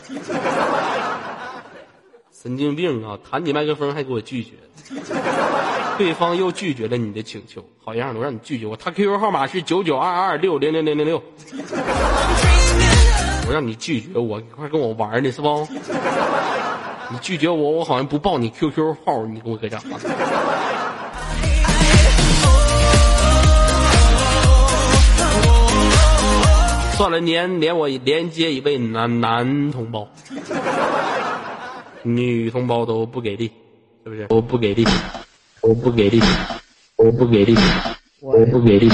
[2.32, 3.20] 神经病啊！
[3.30, 4.52] 弹你麦克风还给我拒绝，
[5.98, 8.20] 对方又拒绝了你的请求，好样的！
[8.20, 11.22] 我让你拒绝我，他 QQ 号码是九九二二六零零零零六，
[13.46, 15.68] 我让你拒绝我，你快跟我玩呢是不？
[17.12, 19.80] 你拒绝我，我好像不报你 QQ 号，你给我搁这？
[26.96, 30.08] 算了，连连我连接一位男男同胞，
[32.04, 33.52] 女同胞都不给力，
[34.04, 34.28] 是不是？
[34.28, 34.86] 都不给力，
[35.62, 36.22] 我不给力，
[36.98, 37.56] 我不给力，
[38.22, 38.92] 我不给力。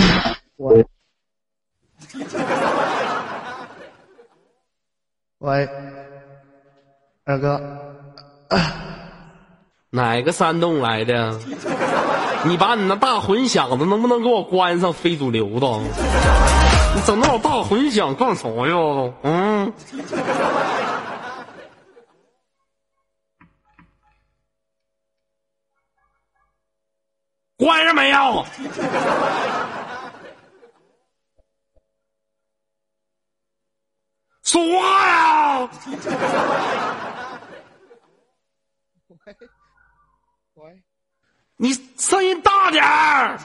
[5.40, 5.68] 喂，
[7.26, 7.95] 二哥，
[9.92, 11.40] 哪个山洞来的？
[12.46, 14.94] 你把你那大混响子能不能给我关上？
[14.94, 15.68] 非主流的，
[16.96, 19.14] 你整那老大混响干啥呀？
[19.24, 19.74] 嗯。
[27.58, 28.46] 关上没有？
[34.44, 35.70] 说话呀！
[40.56, 40.84] 喂，
[41.58, 43.38] 你声音大点儿。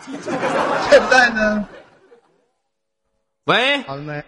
[0.91, 1.67] 现在呢？
[3.45, 4.23] 喂，好了没？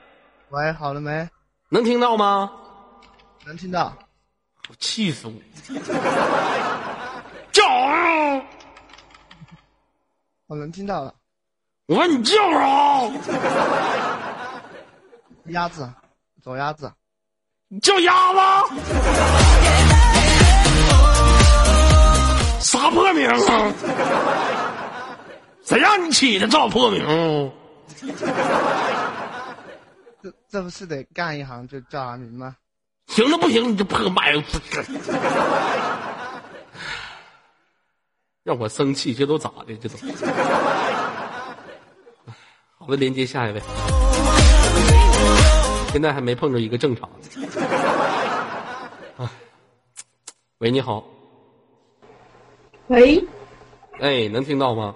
[0.49, 1.29] 喂，好了没？
[1.69, 2.51] 能听到吗？
[3.45, 3.95] 能听到？
[4.69, 5.35] 我气死我！
[7.53, 8.43] 叫啊！
[10.47, 11.15] 我能听到了。
[11.87, 13.11] 我问你叫啥？
[15.47, 15.93] 鸭子，
[16.43, 16.91] 走鸭子。
[17.69, 18.41] 你叫鸭子？
[22.73, 23.37] 啥破名啊？
[25.63, 27.53] 谁让你起的这破名？
[30.23, 32.57] 这这不是得干一行就叫啥名吗？
[33.09, 33.73] 行了不行？
[33.73, 34.43] 你这破麦克
[38.43, 39.77] 让我生气，这都咋的？
[39.77, 39.97] 这都。
[42.79, 43.61] 好的，连接下一位。
[45.93, 47.29] 现在还没碰着一个正常的。
[49.19, 49.29] 唉
[50.57, 51.05] 喂，你好，
[52.93, 53.25] 喂，
[54.01, 54.95] 哎，能听到吗？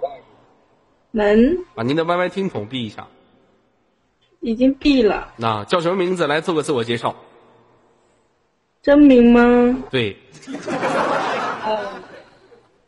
[1.12, 3.06] 能把您的 YY 听筒闭一下。
[4.40, 6.26] 已经闭了，那叫什么名字？
[6.26, 7.16] 来做个自我介绍。
[8.82, 9.78] 真名吗？
[9.90, 10.14] 对，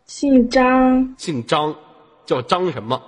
[0.04, 1.74] 姓张，姓张，
[2.26, 3.02] 叫张什么？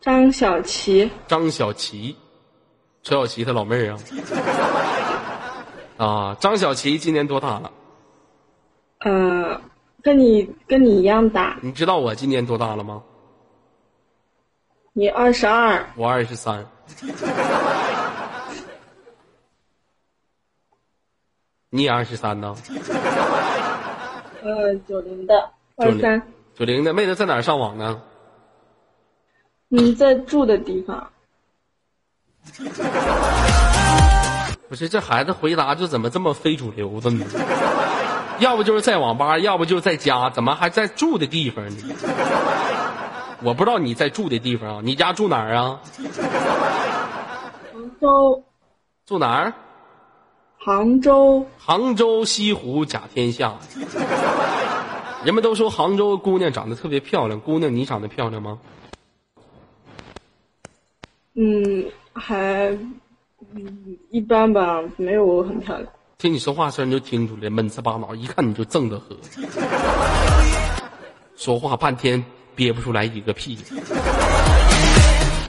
[0.00, 2.16] 张小琪，张小琪，
[3.02, 3.98] 陈小琪他老妹儿啊。
[5.98, 7.70] 啊，张小琪今年多大了？
[9.00, 9.60] 呃，
[10.08, 13.02] 跟你跟你一样大，你知道我今年多大了吗？
[14.94, 16.64] 你二十二，我二十三。
[21.68, 22.56] 你也二十三呢？
[24.42, 26.22] 呃，九零的，二十三，
[26.54, 28.00] 九零的妹子在哪儿上网呢？
[29.68, 31.10] 你在住的地方，
[34.70, 37.26] 不是，这孩子回答就怎么这么非主流的呢？
[38.40, 41.76] 要不就是在网吧，要不就是在家，怎么还在住的地方呢？
[43.42, 45.80] 我不知道你在住的地方啊，你家住哪儿啊？
[47.72, 48.44] 杭州，
[49.06, 49.52] 住哪儿？
[50.58, 53.54] 杭州，杭州西湖甲天下。
[55.24, 58.58] 人们都说杭州姑娘长得特别漂亮，姑娘你长得漂亮吗？
[61.34, 62.76] 嗯，还
[63.54, 65.88] 嗯一般吧，没有我很漂亮。
[66.18, 69.16] 听你说话声就听出来，闷刺巴脑，一看你就正着喝。
[71.36, 72.20] 说话半天
[72.56, 73.56] 憋不出来一个屁。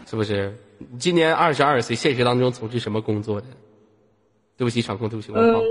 [0.06, 0.56] 是不是？
[0.78, 3.48] 你今年二十二岁，现实当中从事什么工作的？
[4.58, 5.64] 对不起，场控，对不起，我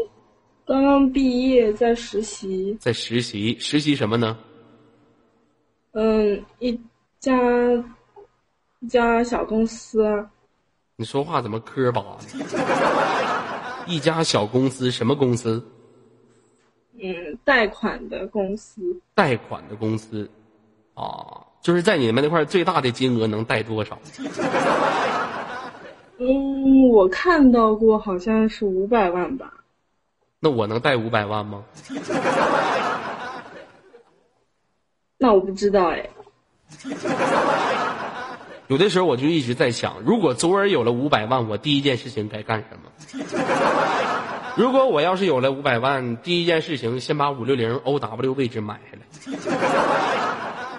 [0.67, 4.37] 刚刚毕业在实习，在实习，实习什么呢？
[5.93, 6.73] 嗯，一
[7.21, 7.33] 家
[8.81, 10.27] 一家小公司，
[10.97, 12.19] 你说话怎么磕巴呢？
[13.89, 15.65] 一家小公司，什么公司？
[17.01, 20.29] 嗯，贷款的公司，贷款的公司，
[20.95, 23.99] 啊，就是在你们那块儿最大的金额能贷多少？
[26.19, 29.53] 嗯，我看到过，好像是五百万吧。
[30.41, 31.65] 那我能贷五百万吗？
[35.17, 36.11] 那我不知道哎。
[38.69, 42.93] 有的时候我就一直在想，如果左耳有了五百万，我第一件事情该干什么？
[44.57, 49.03] 如果我要是有了五百万，第一件事情先把五六零 OW 位置买下来，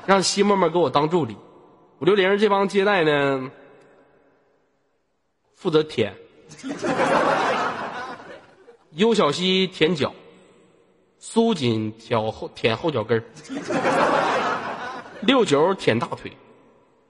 [0.06, 1.36] 让西沫沫给我当助理。
[2.00, 3.50] 五六零这帮接待呢，
[5.56, 6.14] 负责舔，
[8.92, 10.14] 尤小西舔脚，
[11.18, 13.24] 苏锦脚后舔后脚跟，
[15.22, 16.32] 六九舔大腿，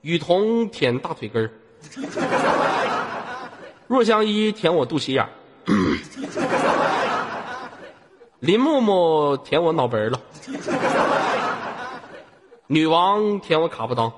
[0.02, 1.52] 雨桐舔大腿根儿，
[3.88, 5.30] 若相依舔我肚脐眼儿，
[8.40, 10.20] 林木木舔我脑门儿了，
[12.68, 14.10] 女王舔我卡不裆。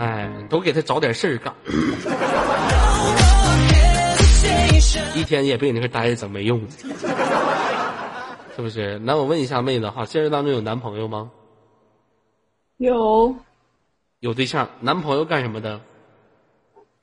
[0.00, 1.54] 哎，都给他找点事儿干，
[5.14, 6.60] 一天也被你那块待着整没用，
[8.56, 8.98] 是不是？
[8.98, 11.30] 那我问一下妹子哈，现实当中有男朋友吗？
[12.82, 13.32] 有，
[14.18, 15.80] 有对象，男朋友干什么的？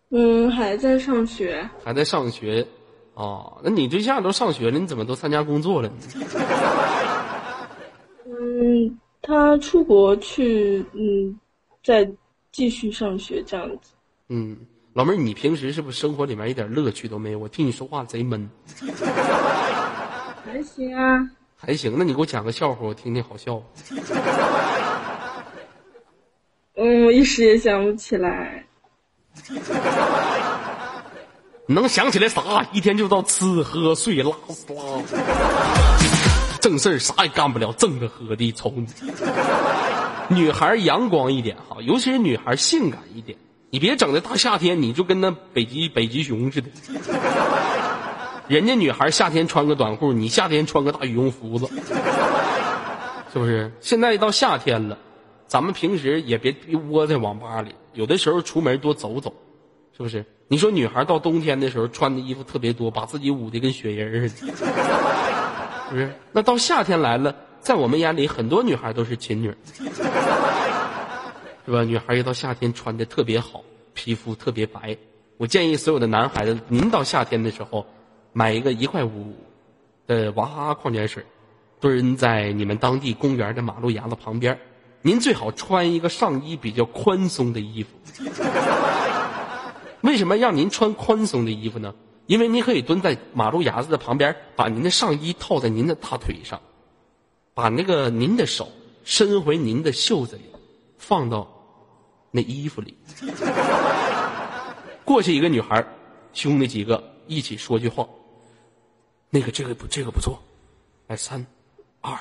[0.09, 1.69] 嗯，还在上学。
[1.81, 2.67] 还在上学。
[3.13, 5.95] 哦，那你对象都上学了，你怎么都参加工作了呢？
[8.27, 11.39] 嗯，他出国去，嗯，
[11.81, 12.11] 再
[12.51, 13.93] 继续上学这样子。
[14.27, 14.57] 嗯，
[14.93, 17.39] 老妹儿，你平时是不是生活里面一点乐趣都没有？
[17.39, 18.49] 我听你说话贼闷。
[20.43, 21.25] 还行啊。
[21.55, 23.63] 还行，那你给我讲个笑话，我听听好笑。
[26.81, 28.63] 嗯，我一时也想不起来。
[31.67, 32.41] 能想起来啥？
[32.71, 34.73] 一天就知道吃喝睡拉撒，
[36.61, 38.87] 正事儿啥也干不了，挣着喝的瞅你。
[40.29, 43.37] 女孩阳光一点哈，尤其是女孩性感一点，
[43.69, 46.69] 你别整的大夏天你就跟那北极北极熊似的。
[48.47, 51.69] 人家女孩夏天穿个短裤，你夏天穿个大羽绒服子，
[53.33, 53.71] 是不是？
[53.81, 54.97] 现在一到夏天了，
[55.49, 56.55] 咱们平时也别
[56.89, 59.33] 窝在网吧里，有的时候出门多走走，
[59.97, 60.23] 是不是？
[60.47, 64.53] 你说女孩到冬天的时候穿的衣服特别多，把自己捂得跟雪人似的，
[65.89, 66.13] 是不是？
[66.31, 69.51] 那到夏天来了，在我们眼里，很多女孩都是琴女，
[71.65, 71.83] 是吧？
[71.83, 73.63] 女孩一到夏天穿的特别好，
[73.95, 74.95] 皮肤特别白。
[75.37, 77.87] 我建议所有的男孩子，您到夏天的时候，
[78.33, 79.35] 买一个一块五
[80.05, 81.25] 的娃哈哈矿泉水，
[81.79, 84.55] 蹲在你们当地公园的马路牙子旁边。
[85.01, 87.89] 您最好穿一个上衣比较宽松的衣服。
[90.01, 91.93] 为什么让您穿宽松的衣服呢？
[92.25, 96.61] 因为您可以蹲在马路牙子的旁边，把您的上衣套在您的大腿上，
[97.53, 98.69] 把那个您的手
[99.03, 100.43] 伸回您的袖子里，
[100.97, 101.49] 放到
[102.31, 102.95] 那衣服里。
[105.03, 105.85] 过去一个女孩，
[106.33, 108.07] 兄弟几个一起说句话。
[109.31, 110.39] 那个这个不这个不错，
[111.07, 111.45] 来三，
[112.01, 112.17] 二，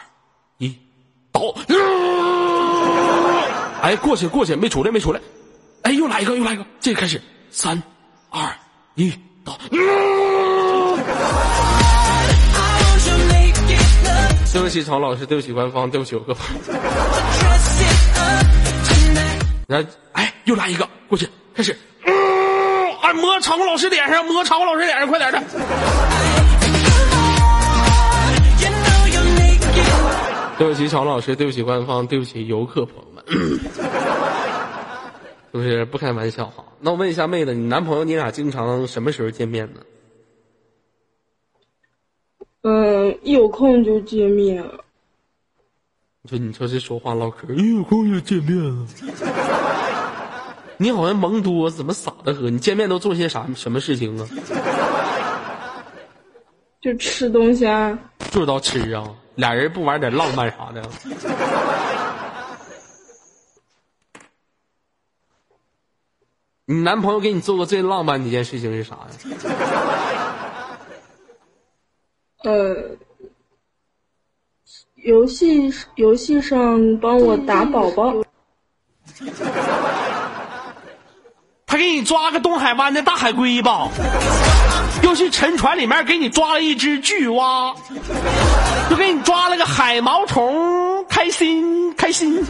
[0.56, 0.76] 一，
[1.32, 1.54] 倒。
[3.80, 5.20] 哎，过去过去，没出来没出来。
[5.82, 7.80] 哎，又来一个又来一个，这个开始，三，
[8.30, 8.40] 二，
[8.96, 9.12] 一，
[9.44, 9.56] 到。
[14.52, 16.38] 对不起，曹老师，对不起官方，对不起我各位。
[19.68, 22.12] 然后，哎，又来一个，过去开始，嗯，
[23.02, 25.40] 哎，摸常老师脸上，摸常老师脸上，快点的。
[30.59, 33.24] 对不起，常老师，对不起官方，对不起游客朋友们，
[35.52, 36.64] 是不是不开玩笑哈？
[36.80, 39.80] 那我问一下妹子，你男朋友你俩经常什么时候见面呢？
[42.62, 44.64] 嗯，一有空就见面。
[46.22, 48.86] 你说你说这说话唠嗑，一有空就见面了。
[50.76, 52.50] 你好像蒙多，怎么傻的喝？
[52.50, 54.26] 你见面都做些啥什么事情啊？
[56.80, 57.96] 就吃东西啊，
[58.30, 59.09] 就知道吃啊，
[59.39, 60.82] 俩人不玩点浪漫啥的。
[66.64, 69.07] 你男朋友给你做过最浪漫的一件事情是啥呀？
[72.43, 72.97] 呃，
[74.97, 78.12] 游戏游戏上帮我打宝宝，
[81.64, 83.89] 他给你抓个东海湾的大海龟吧，
[85.09, 87.74] 又去沉船里面给你抓了一只巨蛙，
[88.90, 92.44] 就给你抓了个海毛虫，开心开心。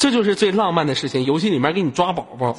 [0.00, 2.56] 这就是最浪漫的事情，游戏里面给你抓宝宝。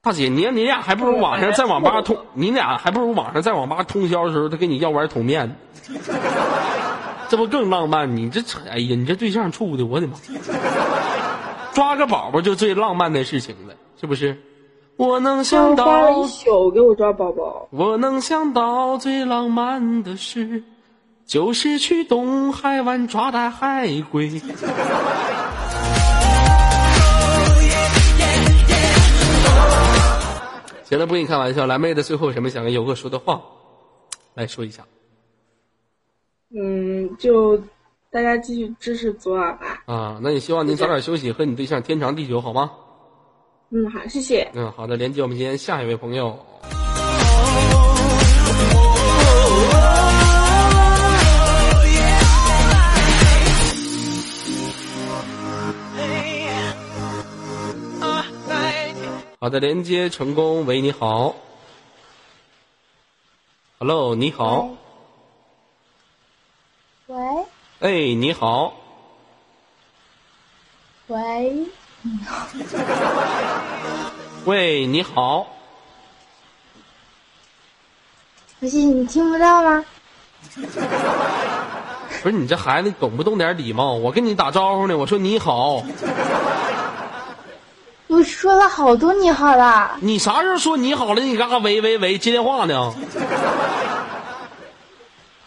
[0.00, 5.54] 大姐，你你俩还不如网上在网吧通，你俩还不如网上在网吧通宵的时候，他给你要碗桶面，
[7.30, 8.16] 这不更浪漫？
[8.16, 10.14] 你这哎呀，你这对象处的，我的妈！
[11.72, 14.36] 抓个宝宝就最浪漫的事情了，是不是？
[14.96, 20.64] 我能想他花了到一，宿给我抓宝宝，我能想到最浪漫的事，
[21.24, 24.28] 就是去东海湾抓大海龟。
[30.82, 31.64] 行了，不跟你开玩笑。
[31.66, 33.40] 蓝妹的最后有什么想跟游哥说的话，
[34.34, 34.82] 来说一下。
[36.52, 37.56] 嗯，就
[38.10, 39.84] 大家继续支持左耳吧。
[39.86, 42.72] 啊，那也希望您早点休息，和你对象天长地久，好吗？
[43.70, 44.50] 嗯，好，谢谢。
[44.54, 46.36] 嗯，好的，连接我们今天下一位朋友。
[59.38, 60.66] 好的，连接成功。
[60.66, 61.36] 喂，你好。
[63.78, 64.68] Hello，你好。
[67.06, 67.16] 喂
[67.80, 68.74] 哎，你好。
[71.06, 71.64] 喂，
[74.44, 75.46] 喂，你好。
[78.58, 79.82] 不信你听不到吗？
[82.22, 83.94] 不是你这孩子懂不懂点礼貌？
[83.94, 85.82] 我跟你打招呼呢，我说你好。
[88.08, 91.22] 我说了好多你好了，你啥时候说你好了？
[91.22, 92.92] 你干啥喂喂喂接电话呢？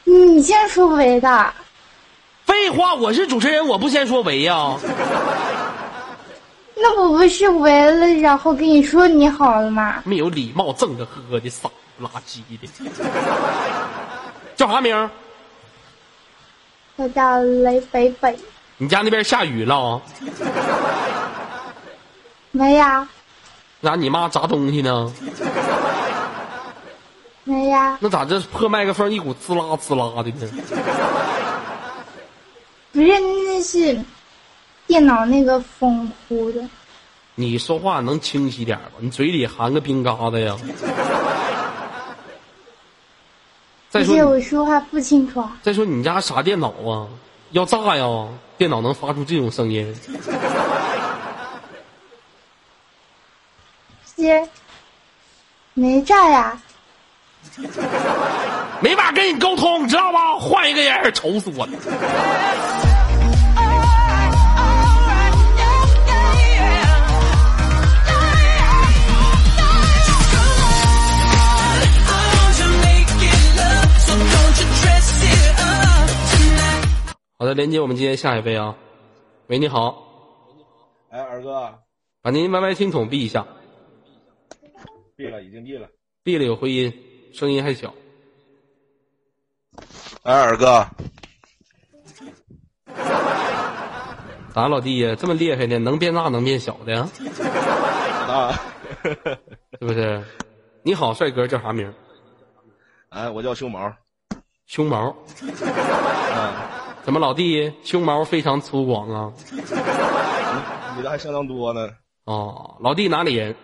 [0.03, 1.53] 你先说喂的。
[2.45, 4.75] 废话，我是主持人，我不先说喂呀、
[6.75, 10.01] 那我不是喂了，然后跟你说你好了吗？
[10.05, 12.67] 没有礼貌，正着喝的，傻不拉几的。
[14.55, 15.09] 叫啥名？
[16.95, 18.37] 我叫雷北北，
[18.77, 20.01] 你家那边下雨了啊？
[22.51, 23.07] 没呀，
[23.79, 25.11] 那你妈砸东西呢？
[27.45, 30.47] 没呀，那咋这破麦克风一股滋啦滋啦的呢？
[32.93, 33.99] 不是，那是
[34.85, 36.61] 电脑那个风呼的。
[37.35, 38.91] 你说话能清晰点吧？
[38.99, 40.55] 你嘴里含个冰疙瘩呀？
[43.89, 45.57] 再说我说话不清楚啊。
[45.63, 47.07] 再说你家啥电脑啊？
[47.51, 48.27] 要炸呀？
[48.57, 49.95] 电脑能发出这种声音？
[54.15, 54.47] 些
[55.73, 56.61] 没炸呀，
[58.79, 60.37] 没法跟你沟通，知道吗？
[60.37, 61.71] 换一个人，愁死我了。
[77.43, 78.73] 好的，连接我们今天下一位啊。
[79.47, 80.01] 喂，你好，
[81.09, 81.77] 哎，二哥，
[82.21, 83.45] 把您 YY 听筒闭一下，
[85.17, 85.89] 闭了，已经闭了。
[86.23, 86.93] 闭了有回音，
[87.33, 87.93] 声音还小。
[90.21, 90.87] 哎，二哥，
[94.53, 95.13] 咋老弟呀？
[95.13, 95.77] 这么厉害呢？
[95.79, 97.09] 能变大能变小的呀？
[98.25, 98.57] 啊，
[99.03, 100.23] 是不是？
[100.81, 101.93] 你好，帅哥，叫啥名？
[103.09, 103.93] 哎，我叫熊毛。
[104.65, 105.09] 胸毛。
[105.09, 106.72] 啊，
[107.03, 109.31] 怎么老弟胸毛非常粗犷啊？
[110.95, 111.89] 女的还相当多呢。
[112.25, 113.55] 哦，老弟哪里人？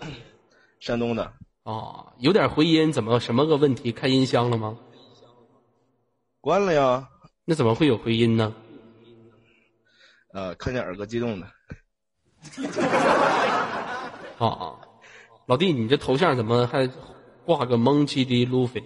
[0.80, 1.32] 山东的，
[1.62, 3.92] 哦，有点回音，怎么什么个问题？
[3.92, 4.76] 开音箱了吗？
[6.40, 7.08] 关了呀。
[7.44, 8.52] 那怎么会有回音呢？
[10.32, 11.46] 呃，看见耳哥激动的。
[14.38, 14.74] 啊，
[15.46, 16.88] 老弟，你这头像怎么还
[17.44, 18.82] 挂个蒙奇的路飞？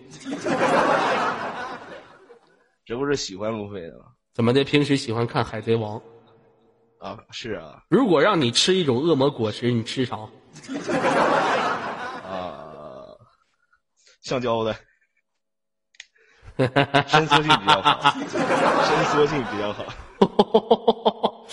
[2.85, 4.07] 这不是喜欢路飞的吗？
[4.35, 4.65] 怎么的？
[4.65, 6.01] 平时喜欢看《海贼王》？
[6.99, 10.17] 啊，是啊，如果让你吃一种恶魔果实，你吃啥？
[12.29, 12.69] 啊，
[14.23, 14.75] 橡胶的，
[17.09, 19.85] 伸缩性比较好，伸缩性比较好。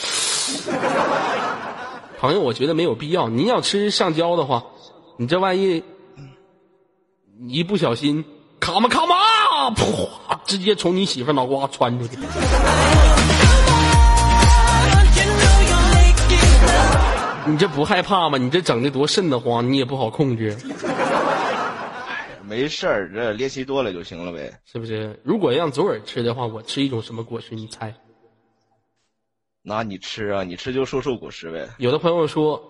[2.19, 3.29] 朋友，我觉得没有必要。
[3.29, 4.65] 您要吃橡胶的话，
[5.17, 5.83] 你这万一
[7.39, 8.23] 你一不小心，
[8.59, 12.17] 卡嘛卡嘛，啪，直接从你媳妇脑瓜穿出去。
[17.45, 18.37] 你这不害怕吗？
[18.37, 20.55] 你这整的多瘆得慌，你也不好控制。
[22.43, 24.59] 没事儿，这练习多了就行了呗。
[24.65, 25.19] 是不是？
[25.23, 27.55] 如果让左耳吃的话，我吃一种什么果实？
[27.55, 27.93] 你猜？
[29.61, 31.67] 那你吃啊，你吃就瘦瘦果实呗。
[31.77, 32.61] 有的朋友说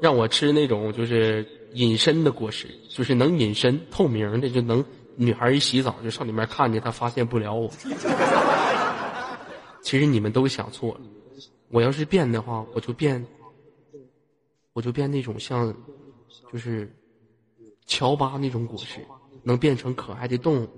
[0.00, 4.84] 让我吃那种就是隐身的果实，就是能隐身、透明的，就能
[5.20, 7.68] 女孩一洗澡就上里面看去她，发现不了我。
[9.82, 11.00] 其实你们都想错了，
[11.70, 13.26] 我要是变的话，我就变，
[14.74, 15.74] 我就变那种像，
[16.52, 16.88] 就是
[17.84, 19.04] 乔巴那种果实，
[19.42, 20.68] 能变成可爱的动物。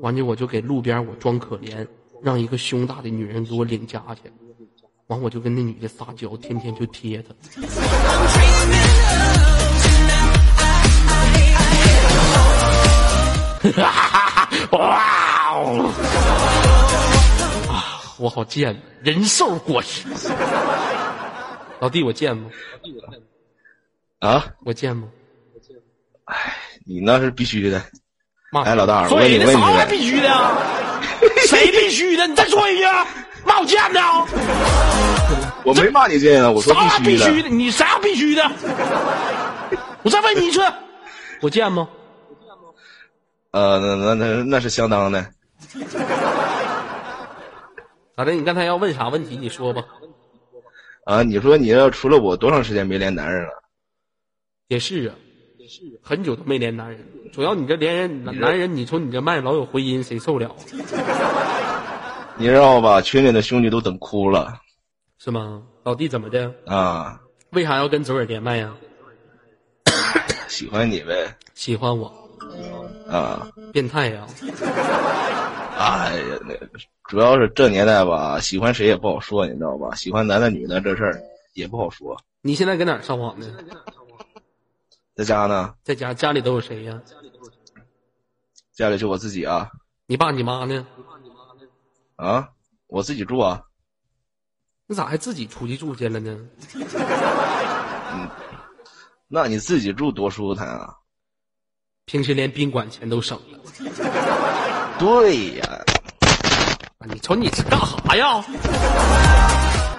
[0.00, 1.86] 完了我就给路边我装可怜，
[2.20, 4.22] 让一个胸大的女人给我领家去。
[5.06, 7.32] 完我就跟那女的撒娇，天天就贴她。
[14.72, 15.90] 哇哦！
[17.68, 20.04] 啊，我好贱，人兽果实。
[21.80, 22.50] 老弟，我贱吗？
[24.20, 25.08] 啊，我贱吗？
[26.24, 26.36] 哎
[26.84, 27.82] 你那是必须的。
[28.50, 30.58] 骂哎，老大，我问你对的，啥玩意儿问你呗，必须的啊？
[31.46, 32.26] 谁必须的？
[32.26, 32.84] 你再说一句，
[33.44, 34.26] 骂我贱的啊？
[35.64, 36.98] 我没骂你贱啊，我说啥。
[37.00, 37.48] 必须的？
[37.48, 38.50] 你啥必须的？
[40.02, 40.60] 我再问你一次，
[41.42, 41.86] 我贱吗？
[43.50, 45.26] 呃，那那那那是相当的。
[48.16, 48.32] 咋的？
[48.32, 49.36] 你刚才要问啥问题？
[49.36, 49.84] 你说吧。
[51.04, 53.50] 啊，你说你要除了我多长时间没连男人了？
[54.68, 55.14] 也是啊，
[55.56, 57.00] 也是很久都没连男人，
[57.32, 60.54] 主要你这连人男男人，你从你这麦老有回音，谁受了啊？
[62.36, 63.00] 你知道吧？
[63.00, 64.60] 群里的兄弟都等哭了
[65.18, 65.62] 是吗？
[65.84, 66.52] 老弟怎么的？
[66.66, 67.18] 啊！
[67.52, 68.74] 为啥要跟左耳连麦呀？
[70.48, 72.12] 喜欢你呗喜欢我，
[73.08, 73.48] 啊！
[73.72, 74.26] 变态呀？
[75.78, 76.54] 哎呀，那
[77.04, 79.94] 主要是这年代吧，喜欢谁也不好说，你知道吧？
[79.94, 81.22] 喜欢男的女的这事儿
[81.54, 82.16] 也不好说。
[82.42, 83.46] 你现在搁哪儿上网呢？
[85.14, 87.00] 在家呢，在家，家里都有谁呀？
[88.72, 89.70] 家里就我自己啊
[90.06, 90.86] 你爸你妈呢？
[92.16, 92.48] 啊，
[92.88, 93.62] 我自己住啊。
[94.86, 96.48] 你咋还自己出去住去了呢？
[99.28, 100.97] 那你自己住多舒坦啊！
[102.08, 103.58] 平时连宾馆钱都省了。
[104.98, 105.84] 对呀，
[106.98, 108.42] 啊你瞅你这干啥呀？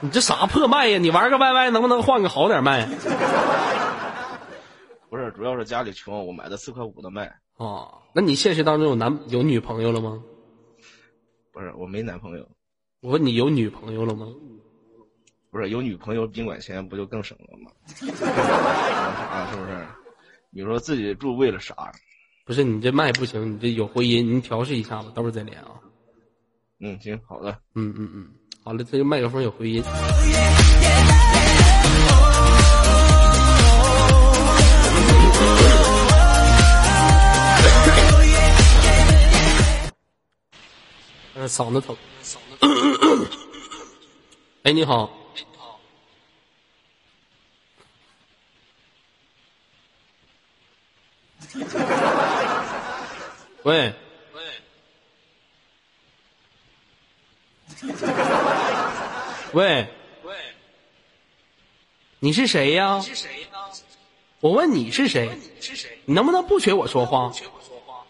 [0.02, 0.98] 你这啥破麦呀？
[0.98, 2.86] 你玩个 YY 能不能换个好点麦？
[5.10, 7.32] 不是，主要是家里穷，我买的四块五的麦。
[7.58, 10.20] 哦，那你现实当中有男有女朋友了吗？
[11.54, 12.46] 不是，我没男朋友。
[13.02, 14.26] 我问你有女朋友了吗？
[15.52, 17.70] 不是，有女朋友宾馆钱不就更省了吗？
[17.96, 18.08] 啥
[19.54, 19.88] 是不是？
[20.52, 21.76] 你说自己住为了啥？
[22.44, 25.70] 不是你这麦不行，你这有回音，你调试一下吧，到时候再连啊。
[26.80, 27.52] 嗯，行，好的。
[27.76, 28.28] 嗯嗯嗯，
[28.64, 29.84] 好了，这个麦克风有回音。
[41.36, 41.96] 呃，嗓子疼。
[44.64, 45.19] 哎，你好。
[53.64, 53.94] 喂。
[59.54, 59.88] 喂。
[60.24, 60.36] 喂。
[62.20, 63.00] 你是谁呀？
[63.00, 63.48] 是谁呀？
[64.42, 65.30] 我问你是谁？
[65.56, 66.00] 你是谁？
[66.06, 67.32] 你能不能不学我说话？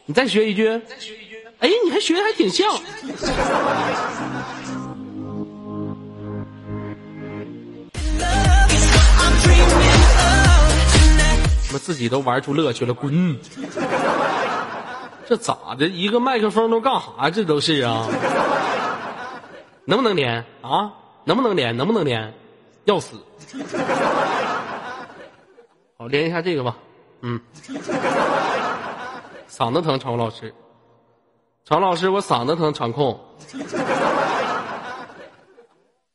[0.06, 0.66] 你再学一句。
[0.88, 1.46] 再学一句。
[1.60, 2.68] 哎，你还学的还挺像。
[11.70, 13.40] 他妈自己都玩出乐趣了，滚！
[15.28, 15.86] 这咋的？
[15.86, 17.30] 一个麦克风都干啥？
[17.30, 18.08] 这都是啊？
[19.86, 20.92] 能不能连啊？
[21.26, 21.78] 能不能连？
[21.78, 22.34] 能不能连？
[22.86, 23.18] 要死！
[25.96, 26.76] 好，连一下这个吧。
[27.22, 27.40] 嗯，
[29.48, 30.52] 嗓子疼，常老师。
[31.66, 33.20] 常老师，我嗓子疼，场控。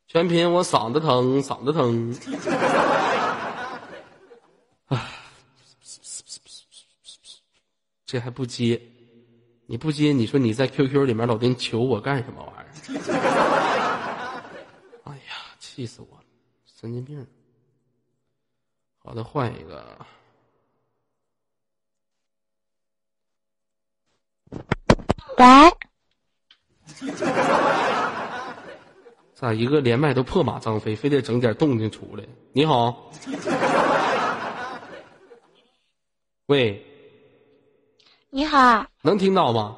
[0.09, 2.13] 全品，我嗓子疼，嗓子疼。
[4.89, 4.99] 唉，
[8.15, 8.81] 这还不接？
[9.67, 13.03] 你不接，你说你在 QQ 里面老丁求我干什么玩意儿？
[15.03, 16.23] 哎呀，气死我了！
[16.81, 17.27] 神经病。
[18.99, 20.07] 好的，换一个。
[25.39, 25.45] 喂，
[29.35, 32.25] 咋一个连麦都破马张飞，非得整点动静出来？
[32.53, 33.11] 你好，
[36.47, 36.81] 喂，
[38.37, 39.77] 你好，能听到吗？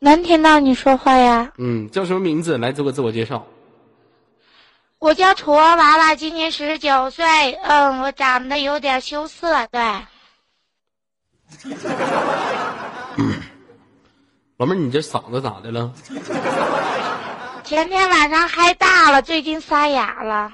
[0.00, 1.52] 能听到你说话呀？
[1.58, 2.58] 嗯，叫什么名字？
[2.58, 3.46] 来做个自我介绍。
[4.98, 9.80] 我叫土娃娃娃，今年十九岁，嗯，我长得有点羞涩，对，
[14.56, 15.92] 老妹儿，你这嗓子咋的了？
[17.62, 20.52] 前天晚上嗨大了，最近沙哑了。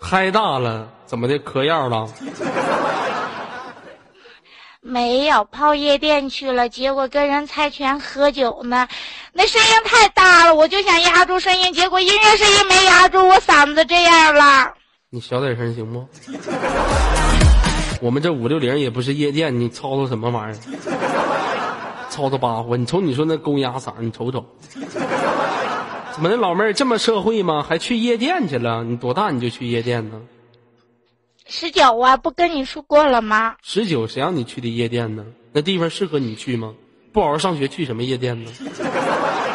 [0.00, 1.38] 嗨大了，怎么的？
[1.40, 2.08] 嗑药了？
[4.84, 8.88] 没有泡夜店去了，结果跟人猜拳喝酒呢，
[9.32, 14.74] 那声音太大了，我就想压住声音，结果音乐声音没压住，我嗓子这样了。
[15.08, 16.04] 你小点声行不？
[18.02, 20.58] 我们这五六零也不是夜店，你吵吵什么玩意儿？
[22.10, 22.76] 吵吵吧呼！
[22.76, 24.44] 你瞅你说那公鸭嗓，你瞅瞅，
[26.12, 27.64] 怎么的，老妹儿这么社会吗？
[27.66, 28.82] 还去夜店去了？
[28.82, 30.20] 你多大你就去夜店呢？
[31.54, 33.56] 十九啊，不跟你说过了吗？
[33.62, 35.26] 十九，谁让你去的夜店呢？
[35.52, 36.72] 那地方适合你去吗？
[37.12, 38.50] 不好好上学，去什么夜店呢？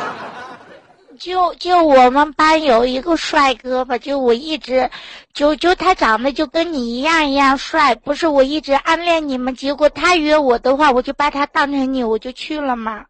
[1.18, 4.92] 就就我们班有一个帅哥吧，就我一直，
[5.34, 13.06] 就就他长得就跟你一样一样帅，不是我一直暗恋你们，结果他约我的话，我就把他当成你，我就去了嘛。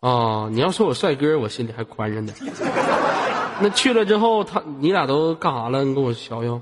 [0.00, 2.34] 啊， 你要说我帅哥，我心里还宽着呢。
[3.60, 5.84] 那去了之后，他你俩都干啥了？
[5.84, 6.60] 你给我瞧瞧。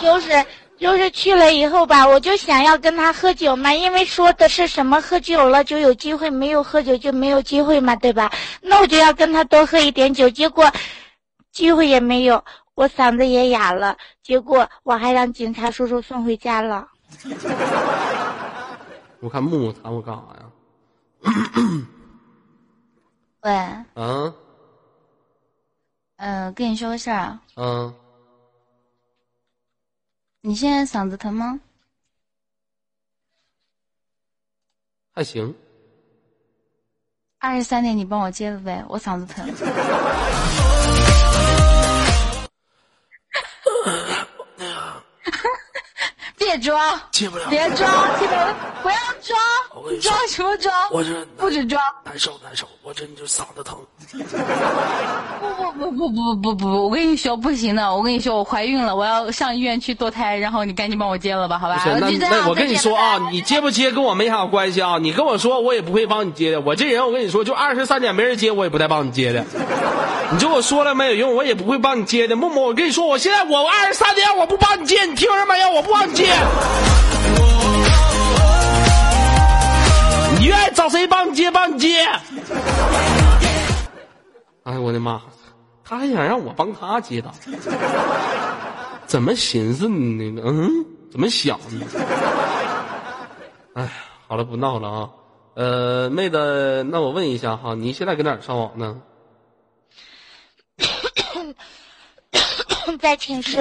[0.00, 0.44] 就是
[0.76, 8.30] 就是去了以后吧，我就想要跟他喝酒嘛，因为说的是什么喝酒了就有机会，没有喝酒就没有机会嘛，对吧？
[8.60, 10.70] 那我就要跟他多喝一点酒，结果
[11.52, 16.86] 机会也没有，我嗓子也哑了，结果我还让警察叔叔送回家了。
[19.20, 20.44] 我看木木谈我干啥呀？
[23.42, 24.32] 喂，啊
[26.18, 27.94] 呃，跟你说个事儿啊，嗯，
[30.40, 31.60] 你现在嗓子疼吗？
[35.14, 35.54] 还行。
[37.38, 39.46] 二十三点你帮我接了呗，我嗓子疼。
[46.48, 46.80] 别装，
[47.10, 47.78] 接不了，别装，
[48.18, 49.38] 接不了不要装
[49.90, 50.74] 你你装什么装？
[50.90, 51.78] 我这不准装！
[52.04, 53.76] 难受难受，我这就嗓子疼。
[55.78, 61.82] 不不不不不不不，我跟你说不行的，我跟你说我怀孕了，我要上医院去堕胎，然后你赶紧帮我接了吧，好吧？
[61.84, 64.96] 那就这样那我跟你说啊你接不接跟我没啥关系啊。
[64.98, 66.62] 你跟我说，我也不会帮你接的。
[66.62, 69.44] 我这人，我跟你说，就二十三点没人接，我也不带帮你接的。
[70.30, 72.36] 你就我说了没有用，我也不会帮你接的。
[72.36, 75.70] 木木，我跟你说，我现在我二十三点我不帮你接，你听着没有？
[75.72, 76.26] 我不帮你接。
[80.38, 82.06] 你愿意找谁帮你接，帮你接。
[84.64, 85.22] 哎呦我的妈！
[85.82, 87.32] 他还想让我帮他接的，
[89.06, 90.42] 怎么寻思呢？
[90.44, 91.86] 嗯，怎么想的？
[93.74, 93.88] 哎，
[94.26, 95.08] 好了，不闹了啊。
[95.54, 99.00] 呃，妹子，那我问一下哈，你现在搁哪儿上网呢？
[103.00, 103.58] 在寝室，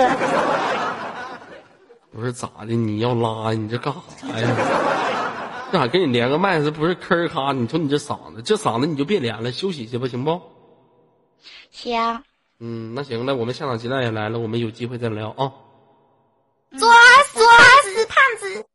[2.12, 2.68] 不是咋的？
[2.68, 4.48] 你要拉你这干啥呀？
[5.72, 6.62] 这咋跟你连个麦？
[6.62, 7.52] 这不是吭儿咔？
[7.52, 10.42] 你瞅你这嗓子，这嗓子你就别连了，休息去吧，行不？
[11.70, 12.24] 行，
[12.60, 15.52] 嗯，那行那，我们下场鸡蛋也来了，我们有机会再聊啊。
[16.78, 16.90] 作
[17.26, 17.40] 死
[17.94, 18.66] 死胖子，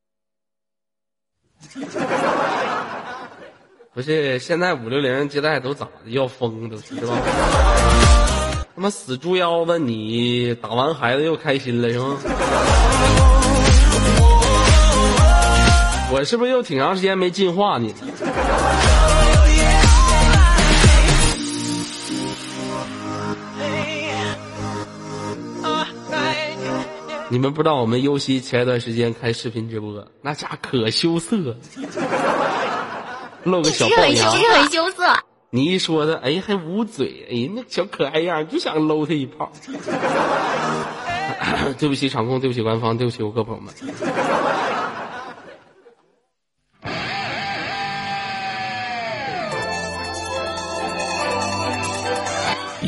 [3.95, 6.11] 不是，现在五六零接待都咋的？
[6.11, 7.17] 要疯都是是吧？
[8.83, 12.17] 他妈死猪腰子，你打完孩子又开心了是吗？
[16.11, 17.95] 我是不是又挺长时间没进化你了？
[27.29, 31.37] 你们不知道我们优西前一段时间开视频直播，那家可羞涩，
[33.45, 35.05] 露个小龅牙，是很羞涩。
[35.55, 39.53] 你一说他，哎，还捂嘴，哎，那小可爱样，就想搂他一炮。
[41.79, 43.71] 对不起场控，对不起官方，对不起我各朋友们。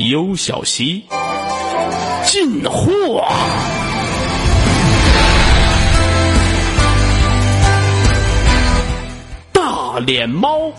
[0.08, 1.04] 优小溪
[2.24, 3.22] 进货。
[9.52, 10.72] 大脸猫，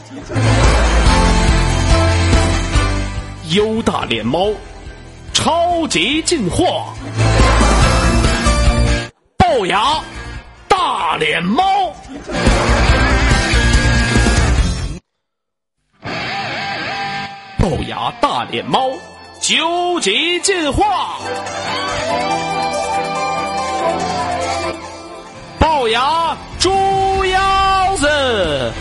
[3.49, 4.49] 优大脸猫，
[5.31, 6.93] 超级进化，
[9.37, 10.01] 龅牙
[10.67, 11.63] 大脸猫，
[17.59, 18.89] 龅牙大脸猫，
[19.39, 21.17] 究极进化，
[25.59, 26.71] 龅牙猪
[27.25, 28.73] 腰子。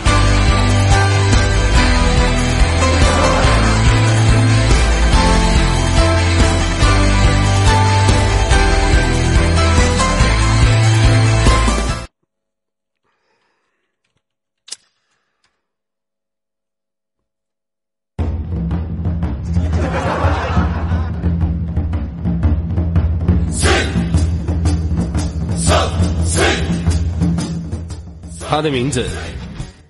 [28.65, 29.07] 的名字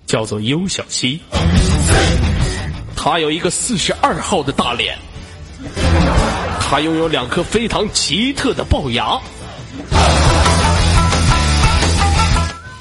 [0.06, 1.18] 叫做尤小西，
[2.94, 4.98] 他有一个四十二号的大脸，
[6.60, 9.18] 他拥有两颗非常奇特的龅牙。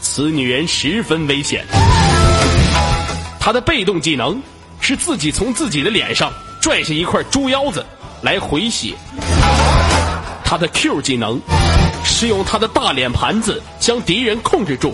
[0.01, 1.65] 此女人十分危险，
[3.39, 4.37] 她的被动技能
[4.81, 6.29] 是自己从自己的脸上
[6.59, 7.85] 拽下一块猪腰子
[8.21, 8.93] 来回血。
[10.43, 11.39] 她的 Q 技能
[12.03, 14.93] 是用她的大脸盘子将敌人控制住。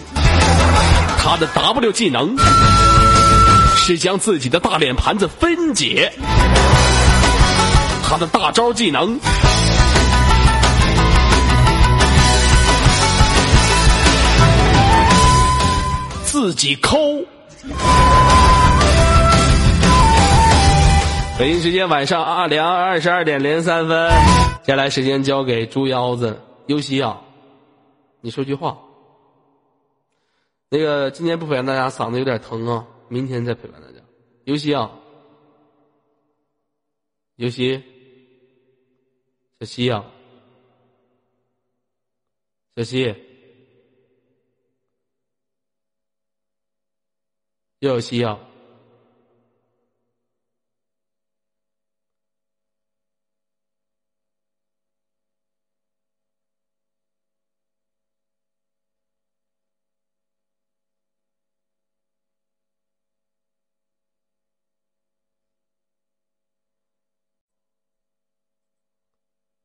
[1.23, 2.35] 他的 W 技能
[3.77, 6.11] 是将自己的大脸盘子分解。
[8.03, 9.19] 他的大招技能
[16.25, 16.97] 自己抠。
[21.37, 24.09] 北京时间晚上二两二十二点零三分，
[24.63, 27.15] 接下来时间交给猪腰子尤西啊，
[28.21, 28.75] 你说句话。
[30.73, 33.97] 那个今天不陪伴大家，嗓子有点疼啊，明天再陪伴大家。
[34.45, 34.89] 尤西啊，
[37.35, 37.83] 尤西，
[39.59, 40.09] 小西啊、
[42.77, 43.13] 小西，
[47.79, 48.39] 又有西啊、